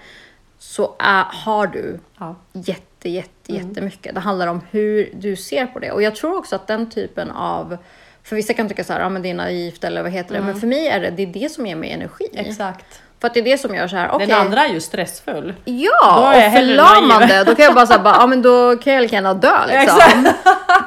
så 0.58 0.94
är, 0.98 1.24
har 1.24 1.66
du 1.66 2.00
Ja. 2.18 2.36
jätte, 2.52 3.08
jätte, 3.10 3.52
jättemycket. 3.52 4.14
Det 4.14 4.20
handlar 4.20 4.46
om 4.46 4.60
hur 4.70 5.10
du 5.14 5.36
ser 5.36 5.66
på 5.66 5.78
det. 5.78 5.92
Och 5.92 6.02
jag 6.02 6.16
tror 6.16 6.38
också 6.38 6.56
att 6.56 6.66
den 6.66 6.90
typen 6.90 7.30
av, 7.30 7.76
för 8.24 8.36
vissa 8.36 8.54
kan 8.54 8.68
tycka 8.68 8.84
så 8.84 8.92
här, 8.92 9.00
ja 9.00 9.08
men 9.08 9.22
det 9.22 9.30
är 9.30 9.34
naivt 9.34 9.84
eller 9.84 10.02
vad 10.02 10.12
heter 10.12 10.34
det, 10.34 10.40
men 10.40 10.60
för 10.60 10.66
mig 10.66 10.88
är 10.88 11.00
det, 11.00 11.10
det 11.10 11.22
är 11.22 11.26
det 11.26 11.48
som 11.52 11.66
ger 11.66 11.76
mig 11.76 11.90
energi. 11.90 12.28
Exakt. 12.34 13.00
För 13.20 13.26
att 13.28 13.34
det 13.34 13.40
är 13.40 13.44
det 13.44 13.58
som 13.58 13.74
gör 13.74 13.88
så 13.88 13.96
här, 13.96 14.08
okej. 14.12 14.26
Den 14.26 14.40
andra 14.40 14.64
är 14.64 14.72
ju 14.72 14.80
stressfull. 14.80 15.54
Ja, 15.64 16.28
och 16.46 16.52
förlamande. 16.52 17.44
Då 17.44 17.54
kan 17.54 17.64
jag 17.64 17.74
bara 17.74 17.86
säga, 17.86 18.00
ja 18.04 18.26
men 18.26 18.42
då 18.42 18.76
kan 18.76 18.92
jag 18.92 19.02
lika 19.02 19.14
gärna 19.16 19.34
dö 19.34 19.66
liksom. 19.68 20.32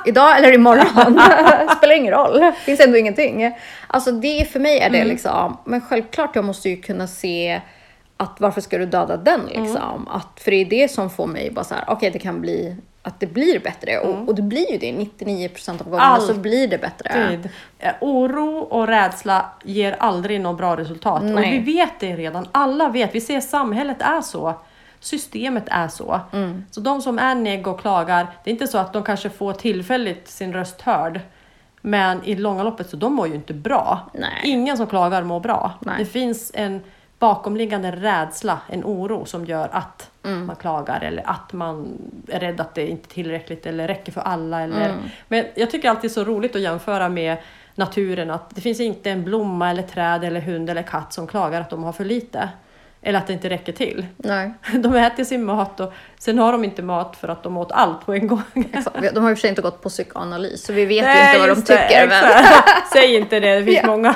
Idag 0.05 0.37
eller 0.37 0.53
imorgon. 0.53 1.19
Spelar 1.77 1.95
ingen 1.95 2.13
roll. 2.13 2.51
Finns 2.65 2.79
ändå 2.79 2.97
ingenting. 2.97 3.55
Alltså 3.87 4.11
det 4.11 4.51
för 4.51 4.59
mig 4.59 4.79
är 4.79 4.89
det 4.89 4.97
Mm. 4.97 5.07
liksom, 5.07 5.57
men 5.65 5.81
självklart 5.81 6.35
jag 6.35 6.45
måste 6.45 6.69
ju 6.69 6.81
kunna 6.81 7.07
se 7.07 7.61
att 8.17 8.35
varför 8.39 8.61
ska 8.61 8.77
du 8.77 8.85
döda 8.85 9.17
den 9.17 9.41
Mm. 9.49 9.63
liksom? 9.63 10.07
Att, 10.07 10.39
för 10.43 10.51
det 10.51 10.57
är 10.57 10.65
det 10.65 10.91
som 10.91 11.09
får 11.09 11.27
mig 11.27 11.51
bara 11.51 11.65
så 11.65 11.73
här, 11.75 11.83
okej 11.87 12.09
det 12.11 12.19
kan 12.19 12.41
bli 12.41 12.75
att 13.07 13.19
det 13.19 13.27
blir 13.27 13.59
bättre. 13.59 13.99
Och, 13.99 14.27
och 14.27 14.35
det 14.35 14.41
blir 14.41 14.71
ju 14.71 14.77
det, 14.77 14.91
99% 14.91 15.69
av 15.81 15.89
gångerna 15.89 16.19
så 16.19 16.31
Mm. 16.31 16.41
Blir 16.41 16.67
det 16.67 16.77
bättre. 16.77 17.29
Tid. 17.29 17.49
Eh, 17.79 17.93
Oro 18.01 18.57
och 18.57 18.87
rädsla 18.87 19.45
ger 19.63 19.95
aldrig 19.99 20.41
något 20.41 20.57
bra 20.57 20.77
resultat. 20.77 21.21
Och 21.21 21.29
Nej. 21.29 21.59
vi 21.59 21.73
vet 21.73 21.99
det 21.99 22.15
redan. 22.15 22.47
Alla 22.51 22.89
vet. 22.89 23.15
Vi 23.15 23.21
ser 23.21 23.39
samhället 23.39 24.01
är 24.01 24.21
så. 24.21 24.53
Systemet 24.99 25.63
är 25.67 25.87
så. 25.87 26.19
Mm. 26.33 26.65
Så 26.71 26.79
de 26.81 27.01
som 27.01 27.19
är 27.19 27.35
negg 27.35 27.67
och 27.67 27.79
klagar, 27.79 28.27
det 28.43 28.49
är 28.49 28.51
inte 28.51 28.67
så 28.67 28.77
att 28.77 28.93
de 28.93 29.03
kanske 29.03 29.29
får 29.29 29.53
tillfälligt 29.53 30.27
sin 30.27 30.53
röst 30.53 30.81
hörd. 30.81 31.19
Men 31.81 32.23
i 32.23 32.35
långa 32.35 32.63
loppet 32.63 32.89
så 32.89 32.97
de 32.97 33.13
mår 33.13 33.27
ju 33.27 33.35
inte 33.35 33.53
bra. 33.53 34.09
Nej. 34.13 34.41
Ingen 34.43 34.77
som 34.77 34.87
klagar 34.87 35.23
mår 35.23 35.39
bra. 35.39 35.73
Nej. 35.79 35.95
Det 35.99 36.05
finns 36.05 36.51
en 36.53 36.81
bakomliggande 37.19 37.91
rädsla, 37.91 38.59
en 38.67 38.83
oro 38.83 39.25
som 39.25 39.45
gör 39.45 39.69
att 39.71 40.11
Mm. 40.23 40.45
man 40.45 40.55
klagar 40.55 41.01
eller 41.01 41.29
att 41.29 41.53
man 41.53 41.87
är 42.27 42.39
rädd 42.39 42.61
att 42.61 42.75
det 42.75 42.87
inte 42.87 43.07
är 43.09 43.13
tillräckligt 43.13 43.65
eller 43.65 43.87
räcker 43.87 44.11
för 44.11 44.21
alla. 44.21 44.61
Eller... 44.61 44.89
Mm. 44.89 45.03
Men 45.27 45.45
jag 45.55 45.71
tycker 45.71 45.89
alltid 45.89 46.01
det 46.01 46.07
är 46.07 46.09
så 46.09 46.23
roligt 46.23 46.55
att 46.55 46.61
jämföra 46.61 47.09
med 47.09 47.37
naturen 47.75 48.31
att 48.31 48.55
det 48.55 48.61
finns 48.61 48.79
inte 48.79 49.11
en 49.11 49.23
blomma 49.23 49.69
eller 49.69 49.83
träd 49.83 50.23
eller 50.23 50.41
hund 50.41 50.69
eller 50.69 50.83
katt 50.83 51.13
som 51.13 51.27
klagar 51.27 51.61
att 51.61 51.69
de 51.69 51.83
har 51.83 51.91
för 51.91 52.05
lite. 52.05 52.49
Eller 53.01 53.19
att 53.19 53.27
det 53.27 53.33
inte 53.33 53.49
räcker 53.49 53.73
till. 53.73 54.05
Nej. 54.17 54.51
De 54.73 54.95
äter 54.95 55.23
sin 55.23 55.45
mat 55.45 55.79
och 55.79 55.93
sen 56.19 56.39
har 56.39 56.51
de 56.51 56.63
inte 56.63 56.81
mat 56.83 57.15
för 57.15 57.27
att 57.27 57.43
de 57.43 57.57
åt 57.57 57.71
allt 57.71 58.05
på 58.05 58.13
en 58.13 58.27
gång. 58.27 58.41
Exakt. 58.73 59.13
De 59.15 59.23
har 59.23 59.31
i 59.31 59.33
och 59.33 59.37
för 59.37 59.41
sig 59.41 59.49
inte 59.49 59.61
gått 59.61 59.81
på 59.81 59.89
psykoanalys, 59.89 60.65
så 60.65 60.73
vi 60.73 60.85
vet 60.85 60.97
ju 60.97 61.01
Nej, 61.07 61.27
inte 61.35 61.39
vad 61.47 61.57
de 61.57 61.61
det, 61.61 61.87
tycker. 61.87 62.07
men... 62.07 62.23
Säg 62.93 63.15
inte 63.15 63.39
det, 63.39 63.59
det 63.59 63.65
finns 63.65 63.79
Ja. 63.83 63.87
många. 63.87 64.15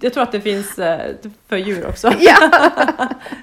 Jag 0.00 0.12
tror 0.14 0.22
att 0.22 0.32
det 0.32 0.40
finns 0.40 0.78
eh, 0.78 1.00
för 1.48 1.56
djur 1.56 1.86
också. 1.88 2.12
Ja. 2.18 2.34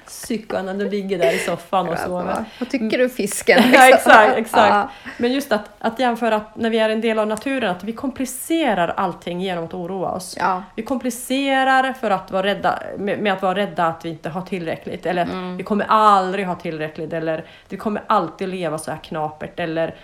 Psykoanalys, 0.06 0.92
ligger 0.92 1.18
där 1.18 1.32
i 1.34 1.38
soffan 1.38 1.88
och 1.88 1.98
sover. 1.98 2.44
Vad 2.58 2.70
tycker 2.70 2.98
du 2.98 3.08
fisken? 3.08 3.62
Ja, 3.72 3.88
exakt, 3.88 4.36
exakt. 4.36 4.68
Ja. 4.74 4.90
Men 5.18 5.32
just 5.32 5.52
att, 5.52 5.70
att 5.78 5.98
jämföra 5.98 6.36
att 6.36 6.56
när 6.56 6.70
vi 6.70 6.78
är 6.78 6.90
en 6.90 7.00
del 7.00 7.18
av 7.18 7.26
naturen, 7.26 7.70
att 7.70 7.84
vi 7.84 7.92
komplicerar 7.92 8.88
allting 8.96 9.40
genom 9.40 9.64
att 9.64 9.74
oroa 9.74 10.10
oss. 10.10 10.36
Ja. 10.38 10.62
Vi 10.76 10.82
komplicerar 10.82 11.92
för 11.92 12.10
att 12.10 12.30
vara 12.30 12.42
rädda, 12.46 12.78
med, 12.98 13.18
med 13.18 13.32
att 13.32 13.42
vara 13.42 13.54
rädda 13.54 13.86
att 13.86 14.04
vi 14.04 14.08
inte 14.08 14.28
har 14.28 14.42
tillräckligt. 14.42 15.06
Eller 15.06 15.22
Mm. 15.22 15.56
vi 15.56 15.62
kommer 15.64 15.84
aldrig 15.88 16.46
ha 16.46 16.54
tillräckligt. 16.54 17.12
Eller 17.12 17.44
vi 17.68 17.76
kommer 17.80 18.02
alltid 18.06 18.48
leva 18.48 18.78
så 18.78 18.90
här 18.90 18.98
knapert. 18.98 19.60
Eller 19.60 19.94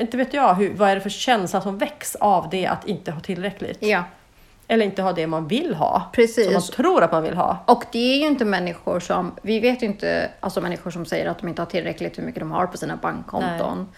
inte 0.00 0.16
vet 0.16 0.34
jag, 0.34 0.54
hur, 0.54 0.74
vad 0.74 0.88
är 0.90 0.94
det 0.94 1.00
för 1.00 1.10
känsla 1.10 1.60
som 1.60 1.78
väcks 1.78 2.14
av 2.14 2.48
det 2.50 2.66
att 2.66 2.86
inte 2.86 3.10
ha 3.10 3.20
tillräckligt? 3.20 3.78
ja. 3.80 4.04
Eller 4.68 4.84
inte 4.84 5.02
ha 5.02 5.12
det 5.12 5.26
man 5.26 5.48
vill 5.48 5.74
ha. 5.74 6.10
Precis. 6.12 6.44
Som 6.44 6.52
man 6.52 6.62
tror 6.62 7.02
att 7.02 7.12
man 7.12 7.22
vill 7.22 7.34
ha. 7.36 7.64
Och 7.66 7.84
det 7.92 8.14
är 8.14 8.18
ju 8.18 8.26
inte 8.26 8.44
människor 8.44 9.00
som, 9.00 9.32
vi 9.42 9.60
vet 9.60 9.82
ju 9.82 9.86
inte, 9.86 10.30
alltså 10.40 10.60
människor 10.60 10.90
som 10.90 11.06
säger 11.06 11.26
att 11.30 11.38
de 11.38 11.48
inte 11.48 11.62
har 11.62 11.66
tillräckligt 11.66 12.18
hur 12.18 12.22
mycket 12.22 12.40
de 12.40 12.50
har 12.50 12.66
på 12.66 12.76
sina 12.76 12.96
bankkonton. 12.96 13.88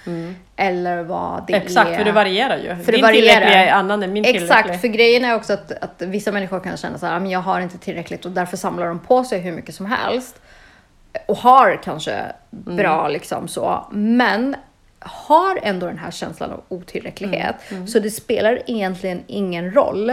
Eller 0.57 1.03
vad 1.03 1.45
det 1.47 1.53
Exakt, 1.55 1.91
är. 1.91 1.97
för 1.97 2.05
det 2.05 2.13
varierar 2.13 2.57
ju. 2.57 2.69
För 2.85 2.93
det 2.93 2.99
Din 2.99 3.03
varierar. 3.03 3.13
tillräckliga 3.13 3.67
är 3.67 3.73
annan 3.73 4.03
än 4.03 4.13
min 4.13 4.25
tillräckliga. 4.25 4.59
Exakt, 4.59 4.81
för 4.81 4.89
grejen 4.89 5.25
är 5.25 5.35
också 5.35 5.53
att, 5.53 5.73
att 5.73 6.03
vissa 6.03 6.33
människor 6.33 6.61
kan 6.61 6.77
känna 6.77 6.99
så 6.99 7.07
här, 7.07 7.17
"Ah, 7.17 7.21
men 7.21 7.31
jag 7.31 7.41
har 7.41 7.61
inte 7.61 7.79
tillräckligt 7.79 8.25
och 8.25 8.31
därför 8.31 8.57
samlar 8.57 8.87
de 8.87 8.99
på 8.99 9.25
sig 9.25 9.41
hur 9.41 9.53
mycket 9.53 9.75
som 9.75 9.87
helst. 9.87 10.41
Och 11.27 11.37
har 11.37 11.83
kanske 11.83 12.33
bra 12.51 13.09
liksom 13.09 13.49
så, 13.49 13.87
men 13.91 14.57
har 15.01 15.59
ändå 15.63 15.87
den 15.87 15.99
här 15.99 16.11
känslan 16.11 16.51
av 16.51 16.63
otillräcklighet. 16.69 17.57
Så 17.87 17.99
det 17.99 18.11
spelar 18.11 18.63
egentligen 18.67 19.23
ingen 19.27 19.75
roll 19.75 20.13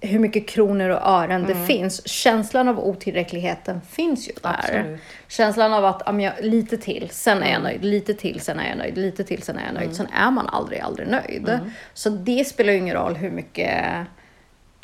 hur 0.00 0.18
mycket 0.18 0.48
kronor 0.48 0.88
och 0.88 1.08
ören 1.08 1.44
det 1.46 1.54
finns. 1.66 2.08
Känslan 2.08 2.68
av 2.68 2.78
otillräckligheten 2.78 3.80
finns 3.80 4.28
ju 4.28 4.32
där. 4.42 4.50
Absolut. 4.58 5.00
Känslan 5.28 5.72
av 5.74 5.84
att 5.84 6.02
jag, 6.22 6.32
lite 6.40 6.76
till, 6.76 7.08
sen 7.12 7.42
är 7.42 7.52
jag 7.52 7.62
nöjd, 7.62 7.84
lite 7.84 8.14
till, 8.14 8.40
sen 8.40 8.58
är 8.58 8.68
jag 8.68 8.78
nöjd, 8.78 8.98
lite 8.98 9.24
till, 9.24 9.42
sen 9.42 9.58
är 9.58 9.64
jag 9.66 9.74
nöjd. 9.74 9.96
Sen 9.96 10.06
är 10.06 10.30
man 10.30 10.48
aldrig, 10.48 10.80
aldrig 10.80 11.08
nöjd. 11.08 11.58
Så 11.94 12.10
det 12.10 12.44
spelar 12.48 12.72
ju 12.72 12.78
ingen 12.78 12.96
roll 12.96 13.14
hur 13.14 13.30
mycket, 13.30 14.06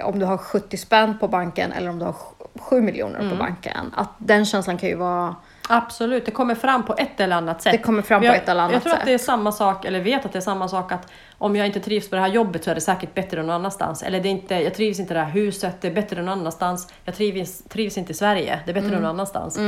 om 0.02 0.18
du 0.18 0.26
har 0.26 0.36
70 0.38 0.76
spänn 0.76 1.18
på 1.18 1.28
banken 1.28 1.72
eller 1.72 1.90
om 1.90 1.98
du 1.98 2.04
har 2.04 2.16
7 2.60 2.80
miljoner 2.80 3.30
på 3.30 3.36
banken. 3.36 3.94
Att 3.96 4.10
den 4.18 4.44
känslan 4.44 4.78
kan 4.78 4.88
ju 4.88 4.94
vara 4.96 5.34
Absolut, 5.68 6.24
det 6.26 6.30
kommer 6.30 6.54
fram 6.54 6.82
på 6.86 6.94
ett 6.98 7.20
eller 7.20 7.36
annat 7.36 7.62
sätt. 7.62 7.72
Det 7.72 7.78
kommer 7.78 8.02
fram 8.02 8.20
på 8.20 8.26
Jag- 8.26 8.36
ett 8.36 8.48
eller 8.48 8.60
annat 8.62 8.72
Jag 8.72 8.82
tror 8.82 8.92
att 8.92 8.98
sätt. 8.98 9.06
det 9.06 9.14
är 9.14 9.18
samma 9.18 9.52
sak, 9.52 9.84
eller 9.84 10.00
vet 10.00 10.24
att 10.26 10.32
det 10.32 10.38
är 10.38 10.40
samma 10.40 10.68
sak 10.68 10.92
att 10.92 11.10
om 11.38 11.56
jag 11.56 11.66
inte 11.66 11.80
trivs 11.80 12.10
på 12.10 12.16
det 12.16 12.22
här 12.22 12.28
jobbet 12.28 12.64
så 12.64 12.70
är 12.70 12.74
det 12.74 12.80
säkert 12.80 13.14
bättre 13.14 13.42
någon 13.42 13.50
annanstans. 13.50 14.02
Eller 14.02 14.20
det 14.20 14.28
är 14.28 14.30
inte, 14.30 14.54
jag 14.54 14.74
trivs 14.74 15.00
inte 15.00 15.14
i 15.14 15.16
det 15.16 15.22
här 15.22 15.30
huset, 15.30 15.76
det 15.80 15.88
är 15.88 15.92
bättre 15.94 16.16
någon 16.22 16.28
annanstans. 16.38 16.92
Jag 17.04 17.14
trivs, 17.14 17.62
trivs 17.62 17.98
inte 17.98 18.12
i 18.12 18.14
Sverige, 18.14 18.60
det 18.64 18.70
är 18.70 18.74
bättre 18.74 18.88
Mm. 18.88 19.00
någon 19.00 19.10
annanstans. 19.10 19.58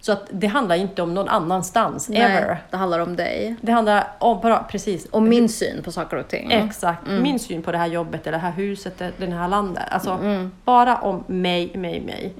Så 0.00 0.12
att 0.12 0.26
det 0.30 0.46
handlar 0.46 0.76
inte 0.76 1.02
om 1.02 1.14
någon 1.14 1.28
annanstans, 1.28 2.10
ever. 2.10 2.46
Nej, 2.46 2.56
det 2.70 2.76
handlar 2.76 2.98
om 2.98 3.16
dig. 3.16 3.56
Det 3.60 3.72
handlar 3.72 4.06
om 4.18 4.40
bara 4.40 4.62
precis 4.62 5.06
Och 5.06 5.22
min 5.22 5.48
syn 5.48 5.82
på 5.82 5.92
saker 5.92 6.16
och 6.16 6.28
ting. 6.28 6.52
Exakt. 6.52 7.08
Mm. 7.08 7.22
Min 7.22 7.38
syn 7.38 7.62
på 7.62 7.72
det 7.72 7.78
här 7.78 7.86
jobbet, 7.86 8.26
eller 8.26 8.38
det 8.38 8.42
här 8.44 8.52
huset, 8.52 8.98
det 9.16 9.26
här 9.26 9.48
landet. 9.48 9.82
Alltså 9.90 10.10
Mm. 10.10 10.52
bara 10.64 10.96
om 10.96 11.24
mig, 11.26 11.76
mig, 11.76 12.00
mig. 12.00 12.34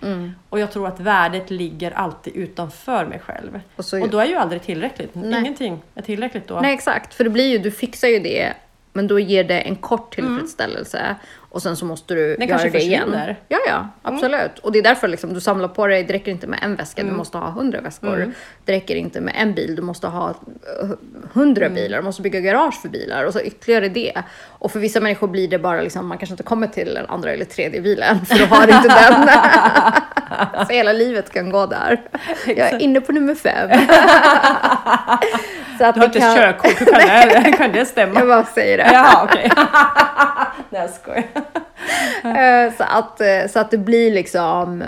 Och 0.49 0.61
jag 0.61 0.71
tror 0.73 0.87
att 0.89 1.01
värdet 1.01 1.51
ligger 1.51 1.91
alltid 1.91 2.37
utanför 2.37 3.07
mig 3.07 3.19
själv. 3.19 3.55
Och 3.55 3.79
Och, 3.79 3.85
så- 3.85 4.07
då 4.07 4.19
är 4.19 4.27
ju 4.27 4.35
aldrig 4.35 4.63
tillräckligt. 4.63 5.11
Nej. 5.15 5.41
Ingenting 5.41 5.83
är 5.95 6.03
tillräckligt 6.03 6.49
då. 6.49 6.61
Nej 6.61 6.75
exakt, 6.75 7.15
för 7.15 7.25
det 7.25 7.31
blir 7.31 7.47
ju, 7.51 7.59
du 7.59 7.71
fixar 7.71 8.09
ju 8.09 8.19
det 8.19 8.53
men 8.93 9.07
då 9.07 9.19
ger 9.19 9.45
det 9.45 9.61
en 9.61 9.77
kort 9.77 10.15
tillfredsställelse 10.15 11.15
och 11.51 11.63
sen 11.63 11.77
så 11.77 11.85
måste 11.85 12.15
du 12.15 12.37
Den 12.37 12.49
göra 12.49 12.59
kanske 12.59 12.79
det 12.79 12.85
igen. 12.85 13.01
försvinner. 13.05 13.37
Ja, 13.49 13.59
ja, 13.69 13.89
absolut. 14.03 14.59
Och 14.59 14.73
det 14.73 14.79
är 14.79 14.83
därför 14.83 15.09
liksom, 15.09 15.35
du 15.35 15.41
samlar 15.41 15.69
på 15.69 15.87
dig, 15.87 16.05
det 16.05 16.13
räcker 16.15 16.31
inte 16.31 16.47
med 16.47 16.59
en 16.63 16.77
väska, 16.77 17.03
du 17.03 17.11
måste 17.11 17.39
ha 17.39 17.51
hundra 17.51 17.81
väskor. 17.81 18.33
Det 18.65 18.73
räcker 18.73 18.95
inte 18.97 19.21
med 19.21 19.35
en 19.39 19.55
bil, 19.55 19.77
du 19.77 19.83
måste 19.83 20.07
ha 20.07 20.31
eh, 20.31 20.89
hundra 21.33 21.69
bilar, 21.69 21.99
du 21.99 22.05
måste 22.05 22.23
bygga 22.23 22.41
garage 22.41 22.83
för 22.83 22.89
bilar 22.89 23.25
och 23.25 23.33
så 23.33 23.41
ytterligare 23.41 23.89
det. 23.89 24.13
Och 24.49 24.73
för 24.73 24.79
vissa 24.79 25.01
människor 25.01 25.29
blir 25.29 25.49
det 25.49 25.59
bara 25.59 25.81
liksom, 25.81 26.07
man 26.07 26.19
kanske 26.19 26.33
inte 26.33 26.43
kommer 26.43 26.67
till 26.67 26.95
den 26.95 27.07
andra 27.07 27.31
eller 27.33 27.45
tredje 27.45 27.81
bilen 27.81 28.27
för 28.27 28.35
du 28.35 28.45
har 28.47 28.63
inte 28.63 28.89
den. 28.89 29.29
så 30.67 30.73
hela 30.73 30.93
livet 30.93 31.33
kan 31.33 31.51
gå 31.51 31.67
där. 31.67 32.01
Jag 32.47 32.59
är 32.59 32.79
inne 32.83 33.01
på 33.01 33.13
nummer 33.13 33.35
fem. 33.35 33.71
så 35.79 35.85
att 35.85 35.95
Du 35.95 36.01
har 36.01 36.07
inte 36.07 36.19
körkort, 36.21 36.81
hur 36.81 36.87
kan 36.87 37.43
det, 37.43 37.53
kan 37.57 37.73
det 37.73 37.85
stämma? 37.87 38.19
Jag 38.21 38.29
bara 38.29 38.45
säger 38.45 38.79
det. 38.79 38.91
Jaha, 38.93 39.25
okej. 39.25 39.51
Nej, 40.71 40.81
jag 40.83 40.91
skojar. 40.91 41.25
Eh, 42.25 42.73
så, 42.77 42.85
att, 42.85 43.21
eh, 43.21 43.47
så 43.51 43.59
att 43.61 43.71
det 43.71 43.79
blir 43.79 44.11
liksom... 44.13 44.85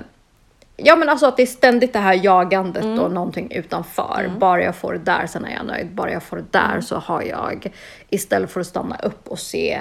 Ja 0.76 0.96
men 0.96 1.08
alltså 1.08 1.26
att 1.26 1.36
det 1.36 1.42
är 1.42 1.46
ständigt 1.46 1.92
det 1.92 1.98
här 1.98 2.20
jagandet 2.24 2.84
Mm. 2.84 2.98
och 2.98 3.12
någonting 3.12 3.50
utanför. 3.52 4.32
Bara 4.38 4.62
jag 4.62 4.76
får 4.76 4.92
det 4.92 4.98
där 4.98 5.26
sen 5.26 5.44
är 5.44 5.54
jag 5.56 5.66
nöjd. 5.66 5.94
Bara 5.94 6.12
jag 6.12 6.22
får 6.22 6.36
det 6.36 6.44
där 6.52 6.68
Mm. 6.70 6.82
så 6.82 6.96
har 6.96 7.22
jag. 7.22 7.72
Istället 8.08 8.50
för 8.50 8.60
att 8.60 8.66
stanna 8.66 8.96
upp 8.96 9.28
och 9.28 9.38
se. 9.38 9.80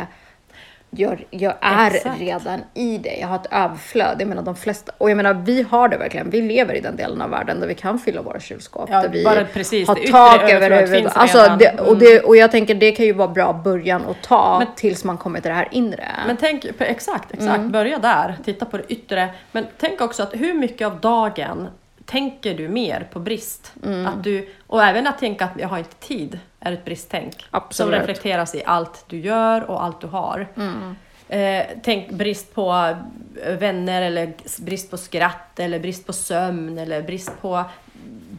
Jag, 0.91 1.25
jag 1.29 1.53
är 1.61 1.91
Exakt. 1.95 2.19
redan 2.21 2.59
i 2.73 2.97
det. 2.97 3.15
Jag 3.21 3.27
har 3.27 3.35
ett 3.35 3.47
överflöd. 3.51 4.15
Jag 4.19 4.27
menar 4.27 4.41
de 4.43 4.55
flesta. 4.55 4.91
Och 4.97 5.09
jag 5.09 5.17
menar 5.17 5.33
vi 5.33 5.61
har 5.61 5.89
det 5.89 5.97
verkligen. 5.97 6.29
Vi 6.29 6.41
lever 6.41 6.73
i 6.73 6.79
den 6.81 6.95
delen 6.95 7.21
av 7.21 7.29
världen 7.29 7.59
där 7.59 7.67
vi 7.67 7.75
kan 7.75 7.99
fylla 7.99 8.21
våra 8.21 8.39
kylskåp. 8.39 8.89
Ja, 8.91 9.01
där 9.01 9.09
vi 9.09 9.45
precis. 9.53 9.87
har 9.87 9.95
tak 9.95 10.51
över 10.51 10.81
huvudet. 10.81 11.11
Alltså, 11.15 11.55
det, 11.59 11.79
och, 11.79 11.87
Mm. 11.87 11.99
det, 11.99 12.19
och 12.19 12.35
jag 12.37 12.51
tänker 12.51 12.75
det 12.75 12.91
kan 12.91 13.05
ju 13.05 13.13
vara 13.13 13.27
bra 13.27 13.53
början 13.53 14.01
att 14.09 14.21
ta 14.21 14.59
Men- 14.59 14.67
tills 14.75 15.03
man 15.03 15.17
kommer 15.17 15.39
till 15.41 15.49
det 15.49 15.55
här 15.55 15.67
inre. 15.71 16.05
Men 16.27 16.37
tänk, 16.37 16.65
exakt, 16.79 17.31
exakt. 17.33 17.57
Mm. 17.57 17.71
Börja 17.71 17.97
där, 17.99 18.37
titta 18.45 18.65
på 18.65 18.77
det 18.77 18.83
yttre. 18.87 19.29
Men 19.51 19.65
tänk 19.77 20.01
också 20.01 20.23
att 20.23 20.33
hur 20.33 20.53
mycket 20.53 20.87
av 20.87 20.99
dagen 20.99 21.67
tänker 22.05 22.53
du 22.53 22.67
mer 22.69 23.07
på 23.13 23.19
brist? 23.19 23.73
Mm. 23.85 24.05
Att 24.07 24.23
du, 24.23 24.49
och 24.67 24.83
även 24.83 25.07
att 25.07 25.19
tänka 25.19 25.45
att 25.45 25.51
jag 25.57 25.67
har 25.67 25.77
inte 25.77 25.95
tid 25.95 26.39
är 26.59 26.71
ett 26.71 26.85
bristtänk. 26.85 27.33
Som 27.39 27.47
Absolut. 27.51 27.99
reflekteras 27.99 28.55
i 28.55 28.63
allt 28.65 29.03
du 29.07 29.19
gör 29.19 29.63
och 29.69 29.83
allt 29.83 30.01
du 30.01 30.07
har. 30.07 30.47
Mm. 30.57 30.95
Eh, 31.29 31.65
tänk 31.83 32.11
brist 32.11 32.55
på 32.55 32.95
eh, 33.43 33.55
vänner 33.55 34.01
eller 34.01 34.33
brist 34.59 34.91
på 34.91 34.97
skratt 34.97 35.59
eller 35.59 35.79
brist 35.79 36.05
på 36.07 36.13
sömn 36.13 36.77
eller 36.77 37.01
brist 37.01 37.31
på 37.41 37.63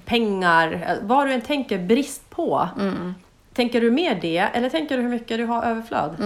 pengar. 0.05 0.73
Eh, 0.73 0.97
Vad 1.03 1.27
du 1.27 1.33
än 1.33 1.41
tänker 1.41 1.79
brist 1.79 2.31
på. 2.31 2.69
Mm. 2.81 3.15
Tänker 3.55 3.81
du 3.81 3.91
mer 3.91 4.19
det 4.23 4.39
eller 4.39 4.71
tänker 4.71 4.97
du 4.97 5.03
hur 5.03 5.11
mycket 5.11 5.39
du 5.39 5.45
har 5.45 5.63
överflöd? 5.63 6.17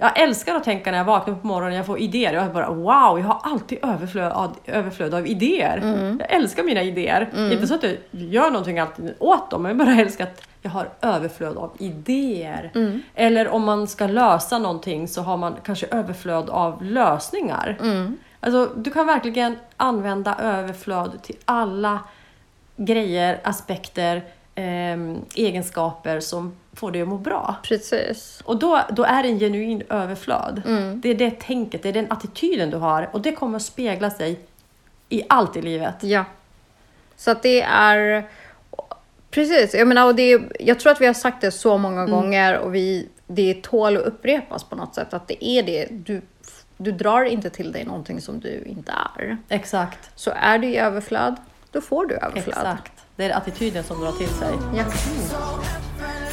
Jag 0.00 0.18
älskar 0.20 0.54
att 0.54 0.64
tänka 0.64 0.90
när 0.90 0.98
jag 0.98 1.04
vaknar 1.04 1.34
på 1.34 1.46
morgonen 1.46 1.72
och 1.72 1.78
jag 1.78 1.86
får 1.86 1.98
idéer. 1.98 2.32
Jag 2.32 2.52
bara 2.52 2.70
wow, 2.70 3.18
jag 3.18 3.26
har 3.26 3.40
alltid 3.42 3.78
överflöd 3.82 4.32
av, 4.32 4.56
överflöd 4.64 5.14
av 5.14 5.26
idéer. 5.26 5.80
Jag 6.20 6.32
älskar 6.32 6.62
mina 6.62 6.82
idéer. 6.82 7.28
Inte 7.52 7.66
så 7.66 7.74
att 7.74 7.82
jag 7.82 7.96
gör 8.10 8.50
någonting 8.50 8.78
alltid 8.78 9.14
åt 9.18 9.50
dem, 9.50 9.62
men 9.62 9.78
jag 9.78 9.86
bara 9.86 10.00
älskar 10.00 10.24
att 10.24 10.42
jag 10.62 10.70
har 10.70 10.88
överflöd 11.00 11.56
av 11.56 11.70
idéer. 11.78 12.70
Eller 13.14 13.48
om 13.48 13.64
man 13.64 13.86
ska 13.86 14.06
lösa 14.06 14.58
någonting 14.58 15.08
så 15.08 15.22
har 15.22 15.36
man 15.36 15.56
kanske 15.64 15.86
överflöd 15.90 16.50
av 16.50 16.82
lösningar. 16.84 17.78
Alltså, 18.40 18.70
du 18.76 18.90
kan 18.90 19.06
verkligen 19.06 19.56
använda 19.76 20.36
överflöd 20.42 21.22
till 21.22 21.36
alla 21.44 21.98
grejer, 22.76 23.40
aspekter, 23.44 24.22
ehm, 24.54 25.16
egenskaper 25.34 26.20
som 26.20 26.56
får 26.78 26.90
dig 26.92 27.02
att 27.02 27.08
må 27.08 27.18
bra. 27.18 27.56
Precis. 27.62 28.42
Och 28.44 28.58
då, 28.58 28.80
då 28.90 29.04
är 29.04 29.22
det 29.22 29.28
en 29.28 29.38
genuin 29.38 29.82
överflöd. 29.88 30.62
Det 30.96 31.08
är 31.08 31.14
det 31.14 31.40
tänket, 31.40 31.82
det 31.82 31.88
är 31.88 31.92
den 31.92 32.12
attityden 32.12 32.70
du 32.70 32.76
har 32.76 33.08
och 33.12 33.20
det 33.20 33.32
kommer 33.32 33.56
att 33.56 33.62
spegla 33.62 34.10
sig 34.10 34.40
i 35.08 35.22
allt 35.28 35.56
i 35.56 35.62
livet. 35.62 35.94
Ja. 36.00 36.24
Så 37.16 37.30
att 37.30 37.42
det 37.42 37.62
är... 37.62 38.28
Precis, 39.30 39.74
jag 39.74 39.88
menar, 39.88 40.06
och 40.06 40.14
det 40.14 40.32
är, 40.32 40.52
jag 40.60 40.80
tror 40.80 40.92
att 40.92 41.00
vi 41.00 41.06
har 41.06 41.14
sagt 41.14 41.40
det 41.40 41.50
så 41.50 41.78
många 41.78 42.06
gånger 42.06 42.58
och 42.58 42.74
vi, 42.74 43.08
det 43.26 43.62
tål 43.62 43.96
att 43.96 44.02
upprepas 44.02 44.64
på 44.64 44.76
något 44.76 44.94
sätt. 44.94 45.14
Att 45.14 45.28
det 45.28 45.44
är 45.44 45.62
det. 45.62 45.86
Du, 45.90 46.22
du 46.76 46.92
drar 46.92 47.24
inte 47.24 47.50
till 47.50 47.72
dig 47.72 47.84
någonting 47.84 48.20
som 48.20 48.40
du 48.40 48.62
inte 48.66 48.92
är. 49.16 49.36
Exakt. 49.48 50.10
Så 50.14 50.32
är 50.36 50.58
du 50.58 50.66
i 50.66 50.78
överflöd, 50.78 51.36
då 51.70 51.80
får 51.80 52.06
du 52.06 52.14
överflöd. 52.14 52.56
Exakt. 52.56 52.92
Det 53.16 53.24
är 53.24 53.36
attityden 53.36 53.84
som 53.84 54.00
drar 54.00 54.12
till 54.12 54.28
sig. 54.28 54.54
Ja. 54.76 54.84
so 54.90 56.27